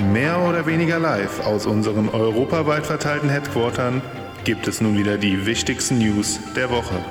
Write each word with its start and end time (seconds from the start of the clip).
Mehr 0.00 0.40
oder 0.48 0.66
weniger 0.66 0.98
live 0.98 1.46
aus 1.46 1.66
unseren 1.66 2.08
europaweit 2.08 2.86
verteilten 2.86 3.28
Headquartern 3.28 4.00
gibt 4.44 4.66
es 4.66 4.80
nun 4.80 4.96
wieder 4.96 5.18
die 5.18 5.44
wichtigsten 5.44 5.98
News 5.98 6.40
der 6.54 6.70
Woche. 6.70 7.04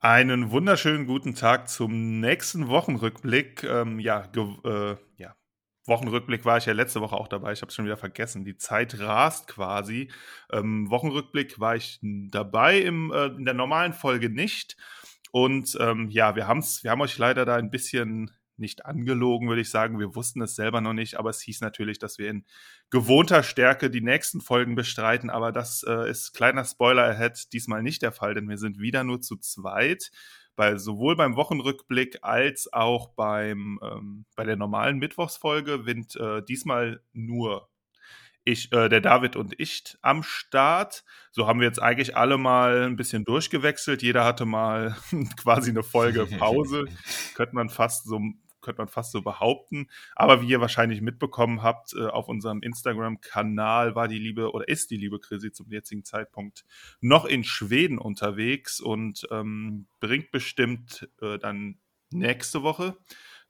Einen 0.00 0.50
wunderschönen 0.50 1.06
guten 1.06 1.34
Tag 1.34 1.68
zum 1.68 2.20
nächsten 2.20 2.68
Wochenrückblick. 2.68 3.64
Ähm, 3.64 4.00
ja, 4.00 4.24
äh, 4.64 4.96
ja, 5.18 5.36
Wochenrückblick 5.86 6.46
war 6.46 6.56
ich 6.56 6.64
ja 6.64 6.72
letzte 6.72 7.02
Woche 7.02 7.14
auch 7.16 7.28
dabei. 7.28 7.52
Ich 7.52 7.60
habe 7.60 7.68
es 7.68 7.74
schon 7.74 7.84
wieder 7.84 7.98
vergessen. 7.98 8.44
Die 8.44 8.56
Zeit 8.56 8.98
rast 8.98 9.46
quasi. 9.46 10.10
Ähm, 10.50 10.90
Wochenrückblick 10.90 11.60
war 11.60 11.76
ich 11.76 12.00
dabei 12.02 12.78
im, 12.78 13.12
äh, 13.12 13.26
in 13.26 13.44
der 13.44 13.54
normalen 13.54 13.92
Folge 13.92 14.30
nicht. 14.30 14.76
Und 15.32 15.76
ähm, 15.80 16.08
ja, 16.10 16.34
wir, 16.34 16.48
haben's, 16.48 16.82
wir 16.82 16.90
haben 16.90 17.02
euch 17.02 17.18
leider 17.18 17.44
da 17.44 17.56
ein 17.56 17.70
bisschen 17.70 18.30
nicht 18.62 18.86
angelogen, 18.86 19.48
würde 19.48 19.60
ich 19.60 19.68
sagen. 19.68 19.98
Wir 19.98 20.14
wussten 20.14 20.40
es 20.40 20.56
selber 20.56 20.80
noch 20.80 20.94
nicht, 20.94 21.18
aber 21.18 21.28
es 21.28 21.42
hieß 21.42 21.60
natürlich, 21.60 21.98
dass 21.98 22.16
wir 22.16 22.30
in 22.30 22.46
gewohnter 22.88 23.42
Stärke 23.42 23.90
die 23.90 24.00
nächsten 24.00 24.40
Folgen 24.40 24.74
bestreiten. 24.74 25.28
Aber 25.28 25.52
das 25.52 25.84
äh, 25.86 26.08
ist 26.08 26.32
kleiner 26.32 26.64
Spoiler 26.64 27.04
ahead 27.04 27.52
diesmal 27.52 27.82
nicht 27.82 28.00
der 28.00 28.12
Fall, 28.12 28.32
denn 28.32 28.48
wir 28.48 28.56
sind 28.56 28.78
wieder 28.78 29.04
nur 29.04 29.20
zu 29.20 29.36
zweit. 29.36 30.10
Bei, 30.56 30.76
sowohl 30.76 31.16
beim 31.16 31.36
Wochenrückblick 31.36 32.18
als 32.22 32.72
auch 32.72 33.08
beim, 33.08 33.78
ähm, 33.82 34.24
bei 34.36 34.44
der 34.44 34.56
normalen 34.56 34.98
Mittwochsfolge 34.98 35.82
sind 35.84 36.16
äh, 36.16 36.42
diesmal 36.42 37.02
nur 37.12 37.68
ich, 38.44 38.72
äh, 38.72 38.88
der 38.88 39.00
David 39.00 39.36
und 39.36 39.54
ich 39.58 39.96
am 40.02 40.22
Start. 40.22 41.04
So 41.30 41.46
haben 41.46 41.60
wir 41.60 41.66
jetzt 41.66 41.80
eigentlich 41.80 42.16
alle 42.16 42.38
mal 42.38 42.82
ein 42.82 42.96
bisschen 42.96 43.24
durchgewechselt. 43.24 44.02
Jeder 44.02 44.24
hatte 44.24 44.44
mal 44.44 44.96
quasi 45.36 45.70
eine 45.70 45.82
Folge 45.82 46.26
Pause. 46.38 46.86
könnte 47.34 47.54
man 47.54 47.68
fast 47.68 48.06
so 48.06 48.20
könnte 48.62 48.80
man 48.80 48.88
fast 48.88 49.12
so 49.12 49.22
behaupten. 49.22 49.88
Aber 50.16 50.40
wie 50.40 50.48
ihr 50.48 50.60
wahrscheinlich 50.60 51.02
mitbekommen 51.02 51.62
habt, 51.62 51.94
äh, 51.94 52.06
auf 52.06 52.28
unserem 52.28 52.62
Instagram-Kanal 52.62 53.94
war 53.94 54.08
die 54.08 54.18
liebe 54.18 54.52
oder 54.52 54.68
ist 54.68 54.90
die 54.90 54.96
liebe 54.96 55.20
Chrissy 55.20 55.52
zum 55.52 55.70
jetzigen 55.70 56.04
Zeitpunkt 56.04 56.64
noch 57.00 57.24
in 57.24 57.44
Schweden 57.44 57.98
unterwegs 57.98 58.80
und 58.80 59.26
ähm, 59.30 59.86
bringt 60.00 60.30
bestimmt 60.30 61.08
äh, 61.20 61.38
dann 61.38 61.78
nächste 62.10 62.62
Woche 62.62 62.96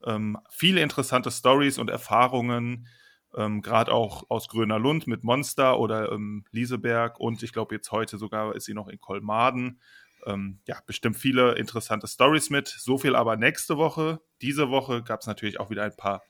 ähm, 0.05 0.39
viele 0.51 0.81
interessante 0.81 1.31
Stories 1.31 1.79
und 1.79 1.91
Erfahrungen. 1.91 2.89
Ähm, 3.35 3.63
Gerade 3.63 3.93
auch 3.93 4.25
aus 4.29 4.49
Gröner 4.49 4.79
Lund 4.79 5.07
mit 5.07 5.25
Monster 5.25 5.79
oder 5.79 6.13
ähm, 6.13 6.45
Lieseberg 6.51 7.19
und 7.19 7.43
ich 7.43 7.53
glaube 7.53 7.75
jetzt 7.75 7.91
heute 7.91 8.19
sogar 8.19 8.55
ist 8.55 8.67
sie 8.67 8.75
noch 8.75 8.89
in 8.89 9.01
Kolmaden 9.01 9.81
ähm, 10.27 10.61
ja, 10.67 10.79
bestimmt 10.87 11.17
viele 11.17 11.55
interessante 11.57 12.07
Stories 12.07 12.51
mit. 12.51 12.69
So 12.69 12.99
viel 12.99 13.15
aber 13.15 13.37
nächste 13.37 13.77
Woche. 13.77 14.21
Diese 14.41 14.71
Woche 14.71 15.03
gab 15.03 15.21
es 15.21 15.27
natürlich 15.27 15.61
auch 15.61 15.71
wieder 15.71 15.85
ein 15.85 15.97
paar 15.97 16.23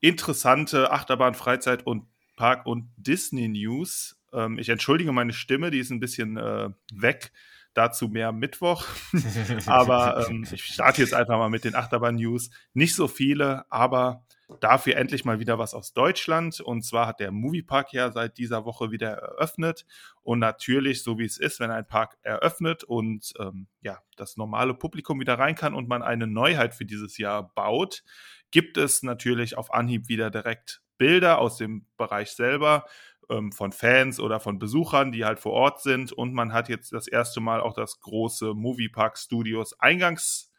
interessante 0.00 0.90
Achterbahn, 0.92 1.34
Freizeit 1.34 1.86
und 1.86 2.06
Park- 2.36 2.66
und 2.66 2.90
Disney-News. 2.96 4.16
Ähm, 4.32 4.58
ich 4.58 4.68
entschuldige 4.68 5.12
meine 5.12 5.32
Stimme, 5.32 5.70
die 5.70 5.78
ist 5.78 5.90
ein 5.90 6.00
bisschen 6.00 6.36
äh, 6.36 6.70
weg. 6.92 7.32
Dazu 7.78 8.08
mehr 8.08 8.32
Mittwoch. 8.32 8.84
aber 9.66 10.26
ähm, 10.28 10.44
ich 10.50 10.64
starte 10.64 11.00
jetzt 11.00 11.14
einfach 11.14 11.38
mal 11.38 11.48
mit 11.48 11.62
den 11.62 11.76
Achterbahn-News. 11.76 12.50
Nicht 12.74 12.96
so 12.96 13.06
viele, 13.06 13.70
aber 13.70 14.24
dafür 14.58 14.96
endlich 14.96 15.24
mal 15.24 15.38
wieder 15.38 15.60
was 15.60 15.74
aus 15.74 15.92
Deutschland. 15.92 16.58
Und 16.58 16.82
zwar 16.82 17.06
hat 17.06 17.20
der 17.20 17.30
Moviepark 17.30 17.92
ja 17.92 18.10
seit 18.10 18.36
dieser 18.36 18.64
Woche 18.64 18.90
wieder 18.90 19.10
eröffnet. 19.10 19.86
Und 20.24 20.40
natürlich, 20.40 21.04
so 21.04 21.20
wie 21.20 21.24
es 21.24 21.38
ist, 21.38 21.60
wenn 21.60 21.70
ein 21.70 21.86
Park 21.86 22.18
eröffnet 22.22 22.82
und 22.82 23.32
ähm, 23.38 23.68
ja, 23.80 24.00
das 24.16 24.36
normale 24.36 24.74
Publikum 24.74 25.20
wieder 25.20 25.38
rein 25.38 25.54
kann 25.54 25.72
und 25.72 25.88
man 25.88 26.02
eine 26.02 26.26
Neuheit 26.26 26.74
für 26.74 26.84
dieses 26.84 27.16
Jahr 27.16 27.54
baut, 27.54 28.02
gibt 28.50 28.76
es 28.76 29.04
natürlich 29.04 29.56
auf 29.56 29.72
Anhieb 29.72 30.08
wieder 30.08 30.32
direkt 30.32 30.82
Bilder 30.96 31.38
aus 31.38 31.58
dem 31.58 31.86
Bereich 31.96 32.32
selber 32.32 32.86
ähm, 33.30 33.52
von 33.52 33.72
Fans 33.72 34.20
oder 34.20 34.40
von 34.40 34.58
Besuchern, 34.58 35.12
die 35.12 35.24
halt 35.24 35.40
vor 35.40 35.52
Ort 35.52 35.82
sind. 35.82 36.12
Und 36.12 36.32
man 36.34 36.52
hat 36.52 36.68
jetzt 36.68 36.92
das 36.92 37.08
erste 37.08 37.40
Mal 37.40 37.60
auch 37.60 37.74
das 37.74 38.00
große 38.00 38.54
Moviepark 38.54 39.18
Studios 39.18 39.78
Eingangs 39.78 40.52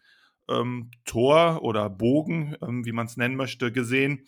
ähm, 0.49 0.91
oder 1.13 1.89
Bogen, 1.89 2.55
ähm, 2.61 2.85
wie 2.85 2.91
man 2.91 3.05
es 3.05 3.17
nennen 3.17 3.35
möchte, 3.35 3.71
gesehen. 3.71 4.25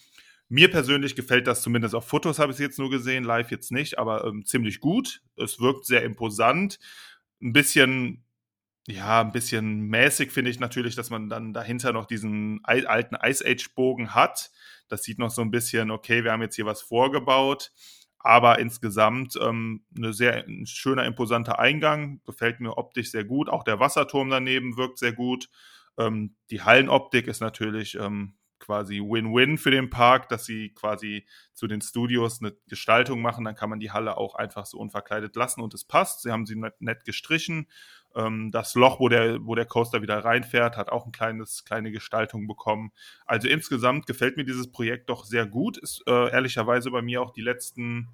Mir 0.50 0.70
persönlich 0.70 1.16
gefällt 1.16 1.48
das 1.48 1.62
zumindest 1.62 1.96
auf 1.96 2.08
Fotos, 2.08 2.38
habe 2.38 2.52
ich 2.52 2.56
es 2.56 2.62
jetzt 2.62 2.80
nur 2.80 2.90
gesehen, 2.90 3.24
live 3.24 3.52
jetzt 3.52 3.72
nicht, 3.72 3.98
aber 3.98 4.26
ähm, 4.26 4.46
ziemlich 4.46 4.82
gut. 4.82 5.22
Es 5.38 5.60
wirkt 5.62 5.86
sehr 5.86 6.04
imposant. 6.04 6.78
Ein 7.42 7.54
bisschen, 7.54 8.26
ja, 8.86 9.22
ein 9.22 9.32
bisschen 9.32 9.84
mäßig 9.88 10.32
finde 10.32 10.52
ich 10.52 10.60
natürlich, 10.60 10.96
dass 10.96 11.10
man 11.10 11.30
dann 11.30 11.54
dahinter 11.54 11.94
noch 11.94 12.06
diesen 12.06 12.60
alten 12.64 13.16
Ice 13.24 13.46
Age-Bogen 13.46 14.14
hat. 14.14 14.52
Das 14.90 15.04
sieht 15.04 15.20
noch 15.20 15.32
so 15.32 15.42
ein 15.42 15.52
bisschen, 15.52 15.90
okay, 15.90 16.26
wir 16.26 16.34
haben 16.34 16.42
jetzt 16.42 16.56
hier 16.56 16.66
was 16.66 16.82
vorgebaut. 16.82 17.72
Aber 18.24 18.60
insgesamt 18.60 19.38
ähm, 19.42 19.84
eine 19.96 20.14
sehr 20.14 20.46
ein 20.46 20.66
schöner, 20.66 21.06
imposanter 21.06 21.60
Eingang. 21.60 22.22
Gefällt 22.26 22.60
mir 22.60 22.78
optisch 22.78 23.12
sehr 23.12 23.24
gut. 23.24 23.50
Auch 23.50 23.64
der 23.64 23.80
Wasserturm 23.80 24.30
daneben 24.30 24.78
wirkt 24.78 25.00
sehr 25.00 25.14
gut. 25.14 25.50
Ähm, 25.98 26.36
die 26.50 26.62
Hallenoptik 26.62 27.28
ist 27.28 27.42
natürlich 27.42 27.96
ähm, 27.96 28.36
quasi 28.62 29.00
Win-Win 29.00 29.58
für 29.58 29.72
den 29.72 29.90
Park, 29.90 30.30
dass 30.30 30.46
sie 30.46 30.74
quasi 30.74 31.26
zu 31.54 31.68
den 31.68 31.82
Studios 31.82 32.42
eine 32.42 32.56
Gestaltung 32.68 33.22
machen. 33.22 33.44
Dann 33.44 33.56
kann 33.56 33.70
man 33.70 33.80
die 33.80 33.92
Halle 33.92 34.18
auch 34.18 34.36
einfach 34.36 34.66
so 34.66 34.78
unverkleidet 34.78 35.36
lassen 35.36 35.62
und 35.62 35.74
es 35.74 35.84
passt. 35.84 36.22
Sie 36.22 36.32
haben 36.32 36.46
sie 36.46 36.56
nett, 36.56 36.80
nett 36.80 37.04
gestrichen. 37.04 37.68
Ähm, 38.16 38.52
das 38.52 38.76
Loch, 38.76 39.00
wo 39.00 39.10
der, 39.10 39.46
wo 39.46 39.56
der 39.56 39.66
Coaster 39.66 40.02
wieder 40.02 40.24
reinfährt, 40.24 40.78
hat 40.78 40.90
auch 40.90 41.06
ein 41.06 41.12
kleines, 41.12 41.66
kleine 41.66 41.92
Gestaltung 41.92 42.48
bekommen. 42.48 42.92
Also 43.26 43.48
insgesamt 43.48 44.06
gefällt 44.06 44.38
mir 44.38 44.46
dieses 44.46 44.72
Projekt 44.72 45.10
doch 45.10 45.26
sehr 45.26 45.46
gut. 45.46 45.78
Ist 45.78 46.04
äh, 46.08 46.32
ehrlicherweise 46.32 46.92
bei 46.92 47.02
mir 47.02 47.22
auch 47.22 47.32
die 47.32 47.42
letzten 47.42 48.10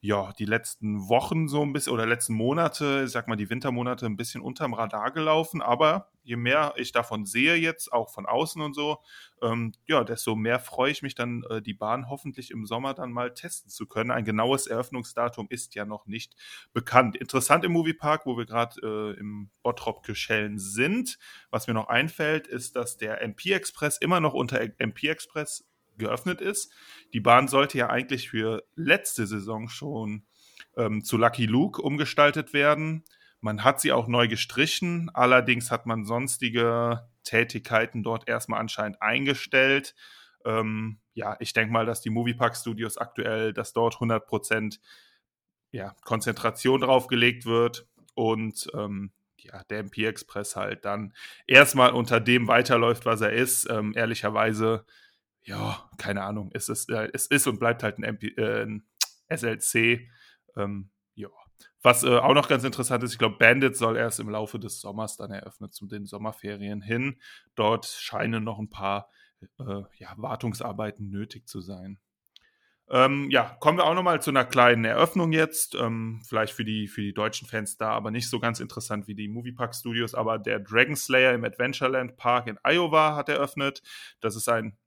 ja, 0.00 0.32
die 0.38 0.44
letzten 0.44 1.08
Wochen 1.08 1.48
so 1.48 1.62
ein 1.62 1.72
bisschen 1.72 1.92
oder 1.92 2.06
letzten 2.06 2.34
Monate, 2.34 3.02
ich 3.04 3.10
sag 3.10 3.26
mal 3.26 3.34
die 3.34 3.50
Wintermonate, 3.50 4.06
ein 4.06 4.16
bisschen 4.16 4.40
unterm 4.40 4.72
Radar 4.72 5.10
gelaufen. 5.10 5.60
Aber 5.60 6.12
je 6.22 6.36
mehr 6.36 6.74
ich 6.76 6.92
davon 6.92 7.26
sehe 7.26 7.56
jetzt, 7.56 7.92
auch 7.92 8.10
von 8.10 8.24
außen 8.24 8.62
und 8.62 8.74
so, 8.74 8.98
ähm, 9.42 9.72
ja, 9.86 10.04
desto 10.04 10.36
mehr 10.36 10.60
freue 10.60 10.92
ich 10.92 11.02
mich 11.02 11.16
dann, 11.16 11.42
äh, 11.50 11.60
die 11.60 11.74
Bahn 11.74 12.08
hoffentlich 12.08 12.52
im 12.52 12.64
Sommer 12.64 12.94
dann 12.94 13.10
mal 13.10 13.34
testen 13.34 13.70
zu 13.70 13.86
können. 13.86 14.12
Ein 14.12 14.24
genaues 14.24 14.68
Eröffnungsdatum 14.68 15.48
ist 15.50 15.74
ja 15.74 15.84
noch 15.84 16.06
nicht 16.06 16.36
bekannt. 16.72 17.16
Interessant 17.16 17.64
im 17.64 17.72
Moviepark, 17.72 18.24
wo 18.24 18.36
wir 18.36 18.46
gerade 18.46 18.80
äh, 18.82 19.18
im 19.18 19.50
Bottrop-Geschellen 19.64 20.60
sind. 20.60 21.18
Was 21.50 21.66
mir 21.66 21.74
noch 21.74 21.88
einfällt, 21.88 22.46
ist, 22.46 22.76
dass 22.76 22.98
der 22.98 23.20
MP 23.22 23.52
Express 23.52 23.98
immer 23.98 24.20
noch 24.20 24.34
unter 24.34 24.60
MP 24.60 25.08
Express 25.08 25.67
geöffnet 25.98 26.40
ist. 26.40 26.72
Die 27.12 27.20
Bahn 27.20 27.48
sollte 27.48 27.78
ja 27.78 27.90
eigentlich 27.90 28.30
für 28.30 28.64
letzte 28.74 29.26
Saison 29.26 29.68
schon 29.68 30.26
ähm, 30.76 31.04
zu 31.04 31.16
Lucky 31.16 31.46
Luke 31.46 31.80
umgestaltet 31.82 32.52
werden. 32.52 33.04
Man 33.40 33.62
hat 33.64 33.80
sie 33.80 33.92
auch 33.92 34.08
neu 34.08 34.26
gestrichen, 34.28 35.10
allerdings 35.14 35.70
hat 35.70 35.86
man 35.86 36.04
sonstige 36.04 37.08
Tätigkeiten 37.22 38.02
dort 38.02 38.28
erstmal 38.28 38.60
anscheinend 38.60 39.00
eingestellt. 39.00 39.94
Ähm, 40.44 40.98
ja, 41.14 41.36
ich 41.40 41.52
denke 41.52 41.72
mal, 41.72 41.86
dass 41.86 42.00
die 42.00 42.10
Moviepark 42.10 42.56
Studios 42.56 42.96
aktuell, 42.96 43.52
dass 43.52 43.72
dort 43.72 43.96
100% 43.96 44.78
ja, 45.70 45.94
Konzentration 46.04 46.80
draufgelegt 46.80 47.44
wird 47.44 47.86
und 48.14 48.68
ähm, 48.74 49.12
ja, 49.36 49.62
der 49.64 49.80
MP 49.80 50.06
Express 50.06 50.56
halt 50.56 50.84
dann 50.84 51.12
erstmal 51.46 51.92
unter 51.92 52.20
dem 52.20 52.48
weiterläuft, 52.48 53.06
was 53.06 53.20
er 53.20 53.32
ist. 53.32 53.68
Ähm, 53.70 53.92
ehrlicherweise 53.94 54.84
ja, 55.42 55.90
keine 55.96 56.22
Ahnung, 56.22 56.50
es 56.54 56.68
ist, 56.68 56.90
äh, 56.90 57.08
es 57.12 57.26
ist 57.26 57.46
und 57.46 57.58
bleibt 57.58 57.82
halt 57.82 57.98
ein, 57.98 58.04
MP, 58.04 58.28
äh, 58.36 58.64
ein 58.64 58.86
SLC. 59.28 60.08
Ähm, 60.56 60.90
ja. 61.14 61.28
Was 61.82 62.02
äh, 62.02 62.18
auch 62.18 62.34
noch 62.34 62.48
ganz 62.48 62.64
interessant 62.64 63.02
ist, 63.04 63.12
ich 63.12 63.18
glaube, 63.18 63.38
Bandit 63.38 63.76
soll 63.76 63.96
erst 63.96 64.20
im 64.20 64.28
Laufe 64.28 64.58
des 64.58 64.80
Sommers 64.80 65.16
dann 65.16 65.30
eröffnet, 65.30 65.72
zu 65.74 65.86
den 65.86 66.06
Sommerferien 66.06 66.82
hin. 66.82 67.20
Dort 67.54 67.86
scheinen 67.86 68.44
noch 68.44 68.58
ein 68.58 68.70
paar 68.70 69.10
äh, 69.40 69.82
ja, 69.98 70.14
Wartungsarbeiten 70.16 71.08
nötig 71.10 71.46
zu 71.46 71.60
sein. 71.60 71.98
Ähm, 72.90 73.28
ja, 73.30 73.56
kommen 73.60 73.76
wir 73.76 73.84
auch 73.84 73.94
noch 73.94 74.02
mal 74.02 74.22
zu 74.22 74.30
einer 74.30 74.46
kleinen 74.46 74.84
Eröffnung 74.84 75.32
jetzt. 75.32 75.74
Ähm, 75.74 76.22
vielleicht 76.26 76.54
für 76.54 76.64
die, 76.64 76.88
für 76.88 77.02
die 77.02 77.12
deutschen 77.12 77.46
Fans 77.46 77.76
da, 77.76 77.90
aber 77.90 78.10
nicht 78.10 78.30
so 78.30 78.40
ganz 78.40 78.60
interessant 78.60 79.06
wie 79.08 79.14
die 79.14 79.28
Moviepark 79.28 79.74
Studios. 79.74 80.14
Aber 80.14 80.38
der 80.38 80.58
Dragon 80.58 80.96
Slayer 80.96 81.34
im 81.34 81.44
Adventureland 81.44 82.16
Park 82.16 82.46
in 82.46 82.58
Iowa 82.64 83.14
hat 83.14 83.28
eröffnet. 83.28 83.82
Das 84.20 84.36
ist 84.36 84.48
ein 84.48 84.78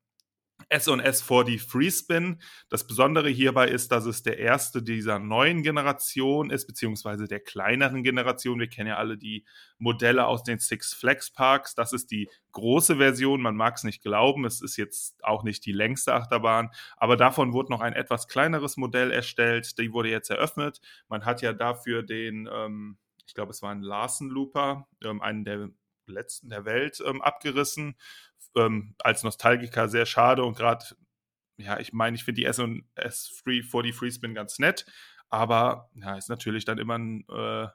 S&S 0.70 1.24
4D 1.24 1.60
Freespin. 1.60 2.42
Das 2.70 2.86
Besondere 2.86 3.30
hierbei 3.30 3.68
ist, 3.68 3.92
dass 3.92 4.06
es 4.06 4.24
der 4.24 4.40
erste 4.40 4.82
dieser 4.82 5.20
neuen 5.20 5.64
Generation 5.64 6.50
ist, 6.50 6.68
beziehungsweise 6.68 7.28
der 7.28 7.40
kleineren 7.40 8.04
Generation. 8.04 8.60
Wir 8.60 8.68
kennen 8.68 8.90
ja 8.90 8.98
alle 8.98 9.18
die 9.18 9.46
Modelle 9.78 10.28
aus 10.28 10.44
den 10.44 10.60
Six 10.60 10.94
Flags 10.94 11.32
Parks. 11.32 11.76
Das 11.76 11.94
ist 11.94 12.12
die 12.12 12.30
große 12.52 12.98
Version. 12.98 13.42
Man 13.42 13.56
mag 13.56 13.76
es 13.76 13.84
nicht 13.84 14.04
glauben. 14.04 14.46
Es 14.46 14.62
ist 14.62 14.78
jetzt 14.78 15.24
auch 15.24 15.44
nicht 15.44 15.66
die 15.66 15.72
längste 15.72 16.14
Achterbahn. 16.14 16.70
Aber 16.98 17.18
davon 17.18 17.54
wurde 17.54 17.72
noch 17.72 17.82
ein 17.82 17.94
etwas 17.94 18.28
kleineres 18.28 18.78
Modell 18.78 19.12
erstellt. 19.12 19.78
Die 19.78 19.94
wurde 19.94 20.10
jetzt 20.10 20.30
eröffnet. 20.30 20.82
Man 21.08 21.26
hat 21.26 21.42
ja 21.42 21.54
dafür 21.54 22.04
den, 22.04 22.50
ähm, 22.52 22.98
ich 23.26 23.34
glaube, 23.34 23.52
es 23.52 23.62
war 23.62 23.72
ein 23.72 23.82
Larsen 23.82 24.30
Looper, 24.30 24.88
ähm, 25.04 25.22
einen 25.22 25.46
der 25.46 25.70
letzten 26.12 26.50
der 26.50 26.66
Welt 26.66 27.02
ähm, 27.06 27.22
abgerissen. 27.22 27.96
Ähm, 28.56 28.96
als 29.00 29.24
Nostalgiker 29.24 29.88
sehr 29.88 30.06
schade 30.06 30.44
und 30.44 30.58
gerade, 30.58 30.86
ja, 31.58 31.80
ich 31.80 31.94
meine, 31.94 32.16
ich 32.16 32.24
finde 32.24 32.42
die 32.42 32.46
S&S 32.46 33.42
Free 33.44 33.64
40 33.64 33.96
Freespin 33.96 34.34
ganz 34.34 34.60
nett, 34.60 34.86
aber 35.30 35.90
ja, 35.96 36.18
ist 36.18 36.30
natürlich 36.30 36.66
dann 36.66 36.78
immer 36.78 36.98
ein 36.98 37.26
äh, 37.30 37.68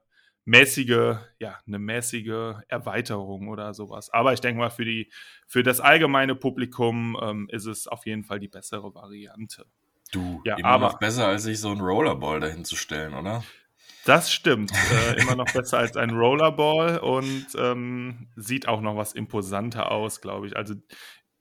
mäßige, 0.46 1.16
ja, 1.38 1.58
eine 1.66 1.78
mäßige 1.78 2.54
Erweiterung 2.68 3.48
oder 3.48 3.74
sowas. 3.74 4.10
Aber 4.10 4.32
ich 4.32 4.40
denke 4.40 4.60
mal, 4.60 4.70
für 4.70 4.84
die, 4.84 5.10
für 5.46 5.62
das 5.62 5.80
allgemeine 5.80 6.34
Publikum 6.34 7.18
ähm, 7.20 7.48
ist 7.50 7.66
es 7.66 7.86
auf 7.86 8.06
jeden 8.06 8.24
Fall 8.24 8.38
die 8.38 8.48
bessere 8.48 8.94
Variante. 8.94 9.66
Du, 10.12 10.40
ja, 10.44 10.56
immer 10.56 10.68
aber, 10.68 10.86
noch 10.86 10.98
besser, 10.98 11.26
als 11.26 11.42
sich 11.42 11.60
so 11.60 11.70
ein 11.70 11.80
Rollerball 11.80 12.40
dahin 12.40 12.64
zu 12.64 12.76
stellen, 12.76 13.14
oder? 13.14 13.42
Das 14.06 14.32
stimmt. 14.32 14.70
Äh, 14.72 15.20
immer 15.20 15.34
noch 15.34 15.52
besser 15.52 15.78
als 15.78 15.96
ein 15.96 16.10
Rollerball 16.10 16.98
und 16.98 17.46
ähm, 17.58 18.28
sieht 18.36 18.68
auch 18.68 18.80
noch 18.80 18.96
was 18.96 19.12
imposanter 19.14 19.90
aus, 19.90 20.20
glaube 20.20 20.46
ich. 20.46 20.56
Also 20.56 20.74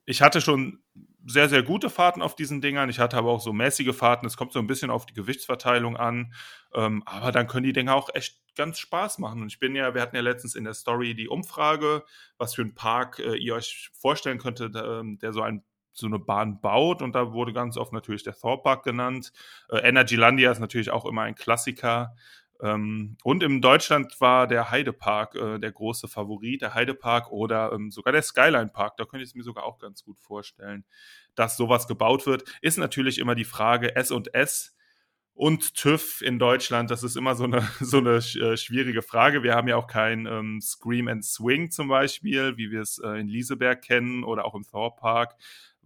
ich 0.04 0.20
hatte 0.20 0.40
schon 0.40 0.80
sehr, 1.24 1.48
sehr 1.48 1.62
gute 1.62 1.90
Fahrten 1.90 2.22
auf 2.22 2.34
diesen 2.34 2.60
Dingern. 2.60 2.90
Ich 2.90 2.98
hatte 2.98 3.16
aber 3.16 3.30
auch 3.30 3.40
so 3.40 3.52
mäßige 3.52 3.94
Fahrten. 3.94 4.26
Es 4.26 4.36
kommt 4.36 4.52
so 4.52 4.58
ein 4.58 4.66
bisschen 4.66 4.90
auf 4.90 5.06
die 5.06 5.14
Gewichtsverteilung 5.14 5.96
an. 5.96 6.32
Ähm, 6.74 7.04
aber 7.06 7.30
dann 7.30 7.46
können 7.46 7.64
die 7.64 7.72
Dinger 7.72 7.94
auch 7.94 8.10
echt 8.14 8.40
ganz 8.56 8.80
Spaß 8.80 9.18
machen. 9.18 9.42
Und 9.42 9.48
ich 9.48 9.60
bin 9.60 9.76
ja, 9.76 9.94
wir 9.94 10.02
hatten 10.02 10.16
ja 10.16 10.22
letztens 10.22 10.56
in 10.56 10.64
der 10.64 10.74
Story 10.74 11.14
die 11.14 11.28
Umfrage, 11.28 12.02
was 12.36 12.56
für 12.56 12.62
einen 12.62 12.74
Park 12.74 13.20
äh, 13.20 13.36
ihr 13.36 13.54
euch 13.54 13.90
vorstellen 13.94 14.38
könntet, 14.38 14.74
äh, 14.74 15.02
der 15.04 15.32
so 15.32 15.42
ein 15.42 15.62
so 15.98 16.06
eine 16.06 16.18
Bahn 16.18 16.60
baut 16.60 17.00
und 17.00 17.14
da 17.14 17.32
wurde 17.32 17.52
ganz 17.52 17.76
oft 17.76 17.92
natürlich 17.92 18.22
der 18.22 18.34
Thor 18.34 18.62
Park 18.62 18.84
genannt. 18.84 19.32
Äh, 19.70 19.78
Energylandia 19.78 20.50
ist 20.50 20.58
natürlich 20.58 20.90
auch 20.90 21.06
immer 21.06 21.22
ein 21.22 21.34
Klassiker. 21.34 22.14
Ähm, 22.62 23.16
und 23.22 23.42
in 23.42 23.60
Deutschland 23.60 24.20
war 24.20 24.46
der 24.46 24.70
Heidepark 24.70 25.34
äh, 25.34 25.58
der 25.58 25.72
große 25.72 26.08
Favorit, 26.08 26.62
der 26.62 26.74
Heidepark 26.74 27.30
oder 27.30 27.72
ähm, 27.72 27.90
sogar 27.90 28.12
der 28.12 28.22
Skyline 28.22 28.68
Park. 28.68 28.96
Da 28.96 29.04
könnte 29.04 29.24
ich 29.24 29.30
es 29.30 29.34
mir 29.34 29.42
sogar 29.42 29.64
auch 29.64 29.78
ganz 29.78 30.04
gut 30.04 30.18
vorstellen, 30.18 30.84
dass 31.34 31.56
sowas 31.56 31.86
gebaut 31.86 32.26
wird. 32.26 32.44
Ist 32.62 32.78
natürlich 32.78 33.18
immer 33.18 33.34
die 33.34 33.44
Frage 33.44 33.96
S 33.96 34.10
und 34.10 34.34
S 34.34 34.76
und 35.36 35.74
TÜV 35.74 36.22
in 36.22 36.38
Deutschland. 36.38 36.90
Das 36.90 37.02
ist 37.02 37.16
immer 37.16 37.34
so 37.34 37.44
eine, 37.44 37.60
so 37.80 37.98
eine 37.98 38.16
äh, 38.16 38.56
schwierige 38.56 39.02
Frage. 39.02 39.42
Wir 39.42 39.54
haben 39.54 39.68
ja 39.68 39.76
auch 39.76 39.86
kein 39.86 40.26
ähm, 40.26 40.60
Scream 40.60 41.08
and 41.08 41.24
Swing 41.24 41.70
zum 41.70 41.88
Beispiel, 41.88 42.56
wie 42.56 42.70
wir 42.70 42.80
es 42.80 42.98
äh, 42.98 43.20
in 43.20 43.28
Lieseberg 43.28 43.82
kennen 43.82 44.24
oder 44.24 44.46
auch 44.46 44.54
im 44.54 44.66
Thor 44.66 44.96
Park 44.96 45.36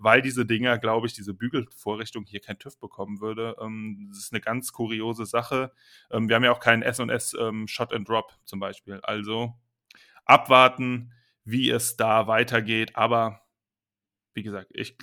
weil 0.00 0.22
diese 0.22 0.46
Dinger, 0.46 0.78
glaube 0.78 1.06
ich, 1.06 1.12
diese 1.12 1.34
Bügelvorrichtung 1.34 2.24
hier 2.24 2.40
kein 2.40 2.58
TÜV 2.58 2.78
bekommen 2.78 3.20
würde. 3.20 3.54
Ähm, 3.60 4.08
das 4.10 4.18
ist 4.18 4.32
eine 4.32 4.40
ganz 4.40 4.72
kuriose 4.72 5.26
Sache. 5.26 5.72
Ähm, 6.10 6.28
wir 6.28 6.36
haben 6.36 6.44
ja 6.44 6.52
auch 6.52 6.60
keinen 6.60 6.82
S&S 6.82 7.36
ähm, 7.38 7.68
Shot 7.68 7.92
and 7.92 8.08
Drop 8.08 8.32
zum 8.44 8.60
Beispiel. 8.60 9.00
Also 9.02 9.54
abwarten, 10.24 11.12
wie 11.44 11.70
es 11.70 11.96
da 11.96 12.26
weitergeht. 12.26 12.96
Aber 12.96 13.42
wie 14.32 14.42
gesagt, 14.42 14.70
ich 14.74 14.96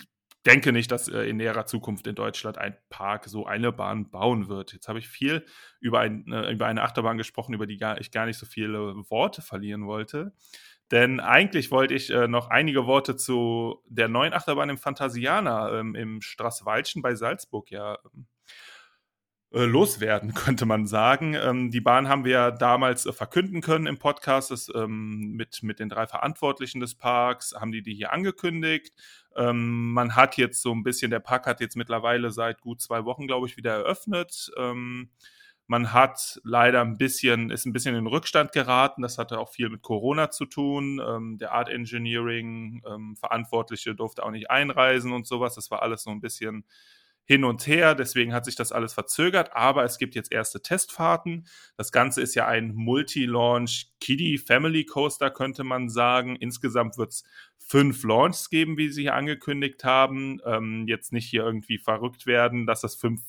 denke 0.46 0.72
nicht, 0.72 0.90
dass 0.90 1.08
äh, 1.08 1.22
in 1.24 1.36
näherer 1.36 1.66
Zukunft 1.66 2.06
in 2.06 2.14
Deutschland 2.14 2.58
ein 2.58 2.76
Park 2.88 3.26
so 3.26 3.46
eine 3.46 3.70
Bahn 3.70 4.10
bauen 4.10 4.48
wird. 4.48 4.72
Jetzt 4.72 4.88
habe 4.88 4.98
ich 4.98 5.08
viel 5.08 5.44
über, 5.78 6.00
ein, 6.00 6.30
äh, 6.32 6.50
über 6.50 6.66
eine 6.66 6.82
Achterbahn 6.82 7.18
gesprochen, 7.18 7.54
über 7.54 7.66
die 7.66 7.76
gar, 7.76 8.00
ich 8.00 8.10
gar 8.10 8.26
nicht 8.26 8.38
so 8.38 8.46
viele 8.46 8.94
Worte 9.10 9.42
verlieren 9.42 9.86
wollte. 9.86 10.32
Denn 10.90 11.20
eigentlich 11.20 11.70
wollte 11.70 11.94
ich 11.94 12.10
äh, 12.10 12.28
noch 12.28 12.48
einige 12.48 12.86
Worte 12.86 13.16
zu 13.16 13.82
der 13.88 14.08
neuen 14.08 14.32
Achterbahn 14.32 14.70
im 14.70 14.78
Phantasiana 14.78 15.78
ähm, 15.78 15.94
im 15.94 16.22
Straßwaldchen 16.22 17.02
bei 17.02 17.14
Salzburg 17.14 17.70
ja 17.70 17.98
ähm, 18.14 18.26
äh, 19.50 19.64
loswerden, 19.64 20.34
könnte 20.34 20.66
man 20.66 20.86
sagen. 20.86 21.34
Ähm, 21.34 21.70
die 21.70 21.80
Bahn 21.80 22.08
haben 22.08 22.24
wir 22.24 22.32
ja 22.32 22.50
damals 22.50 23.06
äh, 23.06 23.12
verkünden 23.12 23.60
können 23.60 23.86
im 23.86 23.98
Podcast 23.98 24.50
das, 24.50 24.70
ähm, 24.74 25.32
mit, 25.32 25.62
mit 25.62 25.78
den 25.78 25.88
drei 25.88 26.06
Verantwortlichen 26.06 26.80
des 26.80 26.94
Parks, 26.94 27.54
haben 27.54 27.72
die 27.72 27.82
die 27.82 27.94
hier 27.94 28.12
angekündigt. 28.12 28.94
Ähm, 29.36 29.92
man 29.92 30.16
hat 30.16 30.36
jetzt 30.36 30.60
so 30.62 30.72
ein 30.72 30.82
bisschen, 30.82 31.10
der 31.10 31.20
Park 31.20 31.46
hat 31.46 31.60
jetzt 31.60 31.76
mittlerweile 31.76 32.30
seit 32.30 32.60
gut 32.60 32.80
zwei 32.80 33.04
Wochen, 33.04 33.26
glaube 33.26 33.46
ich, 33.46 33.56
wieder 33.56 33.72
eröffnet. 33.72 34.50
Man 35.70 35.92
hat 35.92 36.40
leider 36.44 36.80
ein 36.80 36.96
bisschen, 36.96 37.50
ist 37.50 37.66
ein 37.66 37.74
bisschen 37.74 37.94
in 37.94 38.06
Rückstand 38.06 38.52
geraten. 38.52 39.02
Das 39.02 39.18
hatte 39.18 39.38
auch 39.38 39.50
viel 39.50 39.68
mit 39.68 39.82
Corona 39.82 40.30
zu 40.30 40.46
tun. 40.46 40.98
Ähm, 41.06 41.36
der 41.36 41.52
Art 41.52 41.68
Engineering 41.68 42.82
ähm, 42.88 43.16
Verantwortliche 43.16 43.94
durfte 43.94 44.24
auch 44.24 44.30
nicht 44.30 44.50
einreisen 44.50 45.12
und 45.12 45.26
sowas. 45.26 45.54
Das 45.54 45.70
war 45.70 45.82
alles 45.82 46.04
so 46.04 46.10
ein 46.10 46.22
bisschen 46.22 46.64
hin 47.26 47.44
und 47.44 47.66
her. 47.66 47.94
Deswegen 47.94 48.32
hat 48.32 48.46
sich 48.46 48.56
das 48.56 48.72
alles 48.72 48.94
verzögert. 48.94 49.54
Aber 49.54 49.84
es 49.84 49.98
gibt 49.98 50.14
jetzt 50.14 50.32
erste 50.32 50.62
Testfahrten. 50.62 51.46
Das 51.76 51.92
Ganze 51.92 52.22
ist 52.22 52.34
ja 52.34 52.46
ein 52.48 52.74
Multi-Launch 52.74 53.88
Kiddie 54.00 54.38
Family 54.38 54.86
Coaster, 54.86 55.30
könnte 55.30 55.64
man 55.64 55.90
sagen. 55.90 56.34
Insgesamt 56.36 56.96
wird 56.96 57.10
es 57.12 57.24
fünf 57.58 58.02
Launches 58.04 58.48
geben, 58.48 58.78
wie 58.78 58.88
sie 58.88 59.02
hier 59.02 59.14
angekündigt 59.14 59.84
haben. 59.84 60.40
Ähm, 60.46 60.86
jetzt 60.88 61.12
nicht 61.12 61.28
hier 61.28 61.42
irgendwie 61.42 61.76
verrückt 61.76 62.26
werden, 62.26 62.66
dass 62.66 62.80
das 62.80 62.94
fünf 62.94 63.20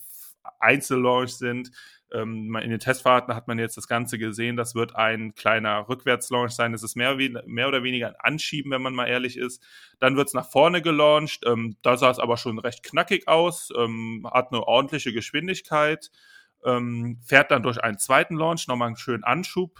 Einzellaunch 0.59 1.35
sind 1.35 1.71
ähm, 2.11 2.55
in 2.55 2.69
den 2.69 2.79
Testfahrten 2.79 3.35
hat 3.35 3.47
man 3.47 3.59
jetzt 3.59 3.77
das 3.77 3.87
Ganze 3.87 4.17
gesehen, 4.17 4.57
das 4.57 4.73
wird 4.73 4.95
ein 4.95 5.35
kleiner 5.35 5.87
Rückwärtslaunch 5.87 6.51
sein. 6.51 6.71
Das 6.71 6.83
ist 6.83 6.95
mehr, 6.95 7.15
mehr 7.45 7.67
oder 7.67 7.83
weniger 7.83 8.07
ein 8.07 8.15
Anschieben, 8.19 8.71
wenn 8.71 8.81
man 8.81 8.95
mal 8.95 9.07
ehrlich 9.07 9.37
ist. 9.37 9.63
Dann 9.99 10.15
wird 10.15 10.27
es 10.27 10.33
nach 10.33 10.49
vorne 10.49 10.81
gelauncht. 10.81 11.45
Ähm, 11.45 11.77
da 11.81 11.97
sah 11.97 12.09
es 12.09 12.19
aber 12.19 12.37
schon 12.37 12.59
recht 12.59 12.83
knackig 12.83 13.27
aus, 13.27 13.69
ähm, 13.77 14.27
hat 14.31 14.51
eine 14.51 14.63
ordentliche 14.63 15.13
Geschwindigkeit, 15.13 16.09
fährt 16.61 17.51
dann 17.51 17.63
durch 17.63 17.81
einen 17.81 17.99
zweiten 17.99 18.35
Launch 18.35 18.67
nochmal 18.67 18.87
einen 18.87 18.97
schönen 18.97 19.23
Anschub 19.23 19.79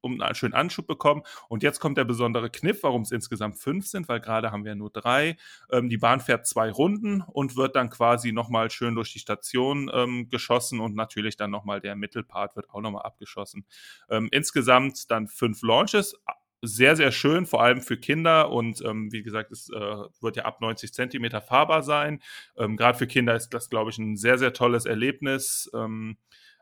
um 0.00 0.20
einen 0.20 0.34
schönen 0.34 0.54
Anschub 0.54 0.86
bekommen. 0.86 1.22
Und 1.48 1.62
jetzt 1.62 1.80
kommt 1.80 1.98
der 1.98 2.04
besondere 2.04 2.50
Kniff, 2.50 2.82
warum 2.82 3.02
es 3.02 3.12
insgesamt 3.12 3.58
fünf 3.58 3.86
sind, 3.86 4.08
weil 4.08 4.20
gerade 4.20 4.52
haben 4.52 4.64
wir 4.64 4.74
nur 4.74 4.90
drei. 4.90 5.36
Ähm, 5.70 5.88
die 5.88 5.98
Bahn 5.98 6.20
fährt 6.20 6.46
zwei 6.46 6.70
Runden 6.70 7.22
und 7.22 7.56
wird 7.56 7.76
dann 7.76 7.90
quasi 7.90 8.32
nochmal 8.32 8.70
schön 8.70 8.94
durch 8.94 9.12
die 9.12 9.18
Station 9.18 9.90
ähm, 9.92 10.28
geschossen 10.28 10.80
und 10.80 10.94
natürlich 10.94 11.36
dann 11.36 11.50
nochmal 11.50 11.80
der 11.80 11.96
Mittelpart 11.96 12.56
wird 12.56 12.70
auch 12.70 12.80
nochmal 12.80 13.02
abgeschossen. 13.02 13.64
Ähm, 14.08 14.28
insgesamt 14.30 15.10
dann 15.10 15.28
fünf 15.28 15.62
Launches. 15.62 16.14
Sehr, 16.62 16.94
sehr 16.94 17.10
schön, 17.10 17.46
vor 17.46 17.62
allem 17.62 17.80
für 17.80 17.96
Kinder 17.96 18.50
und 18.50 18.82
ähm, 18.84 19.10
wie 19.12 19.22
gesagt, 19.22 19.50
es 19.50 19.70
äh, 19.70 19.96
wird 20.20 20.36
ja 20.36 20.44
ab 20.44 20.60
90 20.60 20.92
Zentimeter 20.92 21.40
fahrbar 21.40 21.82
sein. 21.82 22.20
Ähm, 22.54 22.76
gerade 22.76 22.98
für 22.98 23.06
Kinder 23.06 23.34
ist 23.34 23.48
das, 23.54 23.70
glaube 23.70 23.88
ich, 23.90 23.96
ein 23.96 24.18
sehr, 24.18 24.36
sehr 24.36 24.52
tolles 24.52 24.84
Erlebnis. 24.84 25.70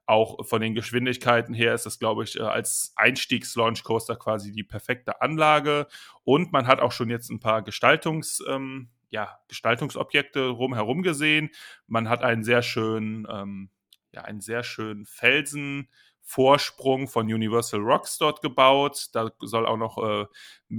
Auch 0.09 0.47
von 0.47 0.63
den 0.63 0.75
Geschwindigkeiten 0.75 1.53
her 1.53 1.75
ist 1.75 1.85
das, 1.85 1.99
glaube 1.99 2.25
ich, 2.25 2.41
äh, 2.41 2.43
als 2.43 2.95
Einstiegs-Launch 2.97 3.85
Coaster 3.85 4.17
quasi 4.17 4.53
die 4.53 4.65
perfekte 4.65 5.21
Anlage. 5.21 5.87
Und 6.25 6.51
man 6.51 6.67
hat 6.67 6.81
auch 6.81 6.93
schon 6.93 7.11
jetzt 7.11 7.29
ein 7.29 7.41
paar 7.41 7.61
Gestaltungs, 7.61 8.43
ähm, 8.49 8.89
ja, 9.11 9.39
Gestaltungsobjekte 9.49 10.49
rumherum 10.49 11.03
gesehen. 11.03 11.51
Man 11.87 12.09
hat 12.09 12.23
einen 12.23 12.43
sehr 12.43 12.63
schönen, 12.63 13.27
ähm, 13.31 13.69
ja, 14.11 14.23
einen 14.23 14.41
sehr 14.41 14.63
schönen 14.63 15.05
Felsen 15.05 15.91
Vorsprung 16.31 17.09
von 17.09 17.25
Universal 17.25 17.81
Rocks 17.81 18.19
dort 18.19 18.43
gebaut. 18.43 19.07
Da 19.15 19.31
soll 19.41 19.65
auch 19.65 19.79
noch 19.79 19.97
äh, 19.97 20.27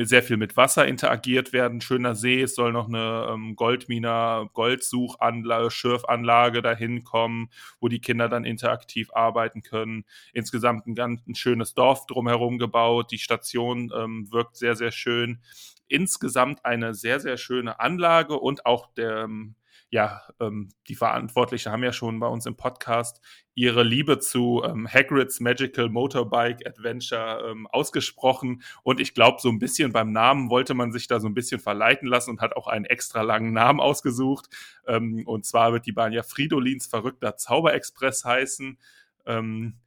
sehr 0.06 0.22
viel 0.22 0.38
mit 0.38 0.56
Wasser 0.56 0.88
interagiert 0.88 1.54
werden. 1.54 1.82
Schöner 1.82 2.14
See, 2.14 2.44
es 2.44 2.54
soll 2.54 2.72
noch 2.72 2.88
eine 2.88 3.30
ähm, 3.32 3.56
Goldminer, 3.56 4.48
Goldsuchanlage, 4.54 5.72
Schürfanlage 5.72 6.62
dahin 6.62 7.04
kommen, 7.04 7.50
wo 7.80 7.88
die 7.88 8.00
Kinder 8.00 8.30
dann 8.30 8.46
interaktiv 8.46 9.10
arbeiten 9.12 9.64
können. 9.64 10.06
Insgesamt 10.34 10.86
ein 10.86 10.94
ganz 10.94 11.26
ein 11.28 11.34
schönes 11.34 11.74
Dorf 11.74 12.06
drumherum 12.06 12.60
gebaut. 12.60 13.10
Die 13.12 13.18
Station 13.18 13.92
ähm, 13.96 14.32
wirkt 14.32 14.56
sehr, 14.56 14.76
sehr 14.76 14.92
schön. 14.92 15.40
Insgesamt 15.88 16.64
eine 16.64 16.94
sehr, 16.94 17.20
sehr 17.20 17.38
schöne 17.38 17.80
Anlage 17.80 18.36
und 18.36 18.68
auch 18.68 18.86
der 18.94 19.24
ähm, 19.24 19.56
ja, 19.92 20.22
ähm, 20.40 20.70
die 20.88 20.96
Verantwortlichen 20.96 21.72
haben 21.72 21.84
ja 21.84 21.92
schon 21.92 22.20
bei 22.20 22.28
uns 22.28 22.46
im 22.46 22.56
Podcast 22.56 23.22
ihre 23.56 23.84
Liebe 23.84 24.20
zu 24.20 24.62
ähm, 24.64 24.88
Hagrids 24.88 25.40
Magical 25.40 25.90
Motorbike 25.90 26.66
Adventure 26.68 27.50
ähm, 27.50 27.68
ausgesprochen. 27.68 28.62
Und 28.84 29.00
ich 29.00 29.16
glaube, 29.16 29.42
so 29.42 29.50
ein 29.50 29.58
bisschen 29.58 29.92
beim 29.92 30.12
Namen 30.12 30.50
wollte 30.50 30.76
man 30.76 30.92
sich 30.92 31.08
da 31.08 31.20
so 31.20 31.28
ein 31.28 31.34
bisschen 31.34 31.60
verleiten 31.60 32.08
lassen 32.08 32.32
und 32.32 32.42
hat 32.42 32.56
auch 32.56 32.68
einen 32.68 32.86
extra 32.86 33.22
langen 33.24 33.52
Namen 33.52 33.80
ausgesucht. 33.80 34.48
Ähm, 34.88 35.24
und 35.26 35.46
zwar 35.46 35.74
wird 35.74 35.88
die 35.88 35.92
Bahn 35.92 36.14
ja 36.14 36.22
Fridolins 36.22 36.86
verrückter 36.86 37.36
Zauberexpress 37.36 38.26
heißen. 38.26 38.78
Ähm, 39.26 39.80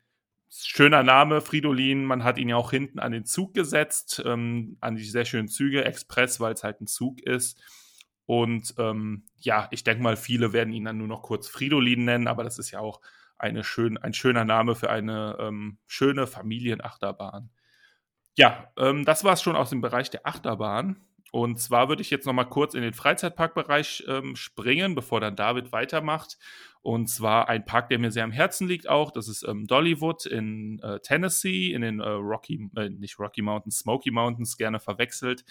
schöner 0.50 1.04
Name, 1.04 1.40
Fridolin. 1.40 2.04
Man 2.04 2.25
hat 2.25 2.38
ihn 2.38 2.49
ja 2.49 2.56
auch 2.56 2.73
hinten 2.73 2.99
an 2.99 3.12
den 3.12 3.25
Zug 3.25 3.54
gesetzt, 3.54 4.21
ähm, 4.26 4.76
an 4.80 4.97
die 4.97 5.04
sehr 5.04 5.25
schönen 5.25 5.49
Züge, 5.49 5.85
Express, 5.85 6.40
weil 6.40 6.54
es 6.54 6.64
halt 6.64 6.80
ein 6.80 6.88
Zug 6.88 7.21
ist. 7.21 7.62
Und 8.26 8.75
ähm, 8.78 9.25
ja, 9.44 9.68
ich 9.70 9.84
denke 9.84 10.02
mal, 10.02 10.16
viele 10.16 10.52
werden 10.52 10.72
ihn 10.72 10.84
dann 10.84 10.99
nur 10.99 11.08
noch 11.08 11.22
kurz 11.22 11.49
Fridolin 11.49 12.04
nennen, 12.04 12.28
aber 12.28 12.44
das 12.44 12.58
ist 12.58 12.70
ja 12.70 12.80
auch 12.80 13.00
eine 13.38 13.64
schön, 13.64 13.99
ein 13.99 14.14
schöner 14.14 14.44
Name 14.44 14.75
für 14.75 14.90
eine 14.90 15.37
ähm, 15.40 15.78
schöne 15.87 16.26
Familienachterbahn. 16.26 17.50
Ja, 18.37 18.72
ähm, 18.78 19.04
das 19.04 19.25
war 19.25 19.34
es 19.34 19.42
schon 19.42 19.56
aus 19.56 19.70
dem 19.70 19.80
Bereich 19.80 20.11
der 20.11 20.26
Achterbahn. 20.26 21.04
Und 21.32 21.58
zwar 21.58 21.88
würde 21.88 22.02
ich 22.02 22.11
jetzt 22.11 22.26
noch 22.26 22.34
mal 22.34 22.44
kurz 22.44 22.75
in 22.75 22.82
den 22.82 22.92
Freizeitparkbereich 22.92 24.04
ähm, 24.06 24.37
springen, 24.37 24.94
bevor 24.94 25.18
dann 25.18 25.34
David 25.34 25.72
weitermacht. 25.72 26.38
Und 26.82 27.08
zwar 27.08 27.49
ein 27.49 27.64
Park, 27.64 27.88
der 27.88 27.99
mir 27.99 28.11
sehr 28.11 28.25
am 28.25 28.32
Herzen 28.32 28.68
liegt 28.68 28.87
auch. 28.87 29.11
Das 29.11 29.28
ist 29.28 29.42
ähm, 29.49 29.66
Dollywood 29.66 30.26
in 30.26 30.78
äh, 30.80 31.00
Tennessee, 31.00 31.72
in 31.72 31.80
den 31.80 32.00
äh, 32.00 32.08
Rocky, 32.08 32.68
äh, 32.76 32.90
nicht 32.90 33.18
Rocky 33.18 33.40
Mountains, 33.40 33.78
Smoky 33.78 34.11
Mountains, 34.11 34.58
gerne 34.58 34.78
verwechselt. 34.78 35.44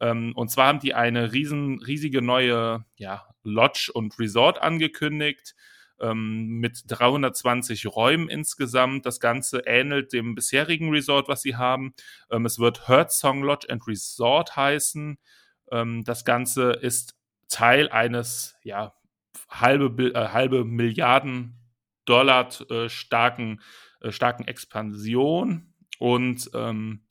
Ähm, 0.00 0.32
und 0.34 0.50
zwar 0.50 0.68
haben 0.68 0.80
die 0.80 0.94
eine 0.94 1.32
riesen, 1.32 1.82
riesige 1.82 2.22
neue 2.22 2.84
ja, 2.96 3.26
Lodge 3.42 3.90
und 3.92 4.18
Resort 4.18 4.60
angekündigt 4.60 5.54
ähm, 6.00 6.58
mit 6.58 6.84
320 6.88 7.86
Räumen 7.86 8.28
insgesamt. 8.28 9.06
Das 9.06 9.20
Ganze 9.20 9.60
ähnelt 9.66 10.12
dem 10.12 10.34
bisherigen 10.34 10.90
Resort, 10.90 11.28
was 11.28 11.42
sie 11.42 11.56
haben. 11.56 11.94
Ähm, 12.30 12.46
es 12.46 12.58
wird 12.58 12.88
Hurt 12.88 13.12
Song 13.12 13.42
Lodge 13.42 13.68
and 13.70 13.86
Resort 13.86 14.56
heißen. 14.56 15.18
Ähm, 15.70 16.04
das 16.04 16.24
Ganze 16.24 16.72
ist 16.72 17.16
Teil 17.48 17.88
eines 17.90 18.56
ja, 18.62 18.94
halbe, 19.48 20.14
äh, 20.14 20.28
halbe 20.28 20.64
Milliarden 20.64 21.56
Dollar 22.06 22.48
äh, 22.70 22.88
starken, 22.88 23.60
äh, 24.00 24.10
starken 24.10 24.46
Expansion 24.46 25.74
und 25.98 26.50
ähm, 26.54 27.04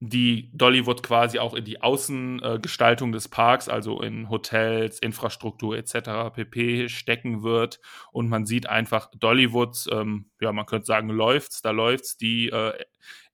die 0.00 0.50
Dollywood 0.52 1.02
quasi 1.02 1.38
auch 1.38 1.54
in 1.54 1.64
die 1.64 1.80
Außengestaltung 1.80 3.12
des 3.12 3.28
Parks, 3.28 3.68
also 3.68 4.02
in 4.02 4.28
Hotels, 4.28 4.98
Infrastruktur 4.98 5.76
etc. 5.76 6.34
pp. 6.34 6.88
stecken 6.90 7.42
wird. 7.42 7.80
Und 8.12 8.28
man 8.28 8.44
sieht 8.44 8.68
einfach 8.68 9.10
Dollywood, 9.16 9.86
ähm, 9.90 10.30
ja, 10.40 10.52
man 10.52 10.66
könnte 10.66 10.86
sagen, 10.86 11.08
läuft's, 11.08 11.62
da 11.62 11.70
läuft's, 11.70 12.18
die 12.18 12.50
äh, 12.50 12.74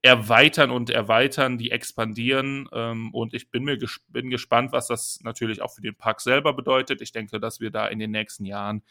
erweitern 0.02 0.71
und 0.71 0.90
erweitern, 0.90 1.59
die 1.59 1.73
expandieren. 1.73 2.69
Ähm, 2.73 3.12
und 3.12 3.35
ich 3.35 3.50
bin 3.50 3.64
mir 3.64 3.76
ges 3.76 4.00
bin 4.09 4.31
gespannt, 4.31 4.71
was 4.71 4.87
das 4.87 5.19
natürlich 5.23 5.62
auch 5.62 5.73
für 5.75 5.83
den 5.83 5.97
Park 5.97 6.21
selber 6.21 6.52
bedeutet. 6.52 7.02
Ich 7.02 7.11
denke, 7.11 7.40
dass 7.40 7.59
wir 7.59 7.73
da 7.73 7.88
in 7.88 7.99
den 7.99 8.12
nächsten 8.12 8.45
Jahren 8.45 8.83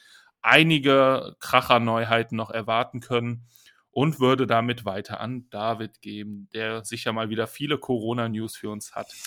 einige 0.42 1.36
Kracher-Neuheiten 1.40 2.36
noch 2.36 2.50
erwarten 2.50 3.00
können 3.00 3.46
und 3.92 4.20
würde 4.20 4.48
damit 4.48 4.86
weiter 4.86 5.20
an 5.20 5.48
David 5.50 6.02
geben, 6.02 6.48
der 6.54 6.86
sicher 6.86 7.12
mal 7.12 7.30
wieder 7.30 7.48
viele 7.48 7.78
Corona-News 7.78 8.56
für 8.56 8.70
uns 8.70 8.94
hat. 8.94 9.14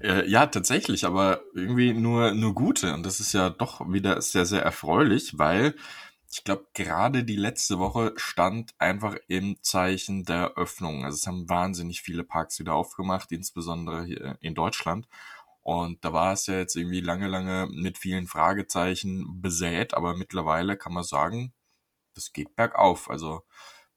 Äh, 0.00 0.28
ja, 0.28 0.46
tatsächlich, 0.46 1.06
aber 1.06 1.40
irgendwie 1.54 1.94
nur, 1.94 2.34
nur 2.34 2.52
gute. 2.52 2.92
Und 2.92 3.06
das 3.06 3.20
ist 3.20 3.32
ja 3.32 3.48
doch 3.48 3.80
wieder 3.90 4.20
sehr, 4.20 4.44
sehr 4.44 4.60
erfreulich, 4.60 5.38
weil 5.38 5.76
ich 6.30 6.42
glaube, 6.42 6.66
gerade 6.74 7.22
die 7.22 7.36
letzte 7.36 7.78
Woche 7.78 8.12
stand 8.16 8.74
einfach 8.78 9.14
im 9.28 9.56
Zeichen 9.62 10.24
der 10.24 10.54
Öffnung. 10.56 11.04
Also 11.04 11.14
es 11.14 11.26
haben 11.28 11.48
wahnsinnig 11.48 12.02
viele 12.02 12.24
Parks 12.24 12.58
wieder 12.58 12.74
aufgemacht, 12.74 13.30
insbesondere 13.30 14.04
hier 14.04 14.36
in 14.40 14.56
Deutschland. 14.56 15.06
Und 15.62 16.04
da 16.04 16.12
war 16.12 16.32
es 16.32 16.46
ja 16.48 16.58
jetzt 16.58 16.74
irgendwie 16.74 17.00
lange, 17.00 17.28
lange 17.28 17.68
mit 17.70 17.96
vielen 17.96 18.26
Fragezeichen 18.26 19.40
besät, 19.40 19.94
aber 19.94 20.16
mittlerweile 20.16 20.76
kann 20.76 20.92
man 20.92 21.04
sagen, 21.04 21.54
das 22.14 22.32
geht 22.32 22.56
bergauf. 22.56 23.10
Also 23.10 23.42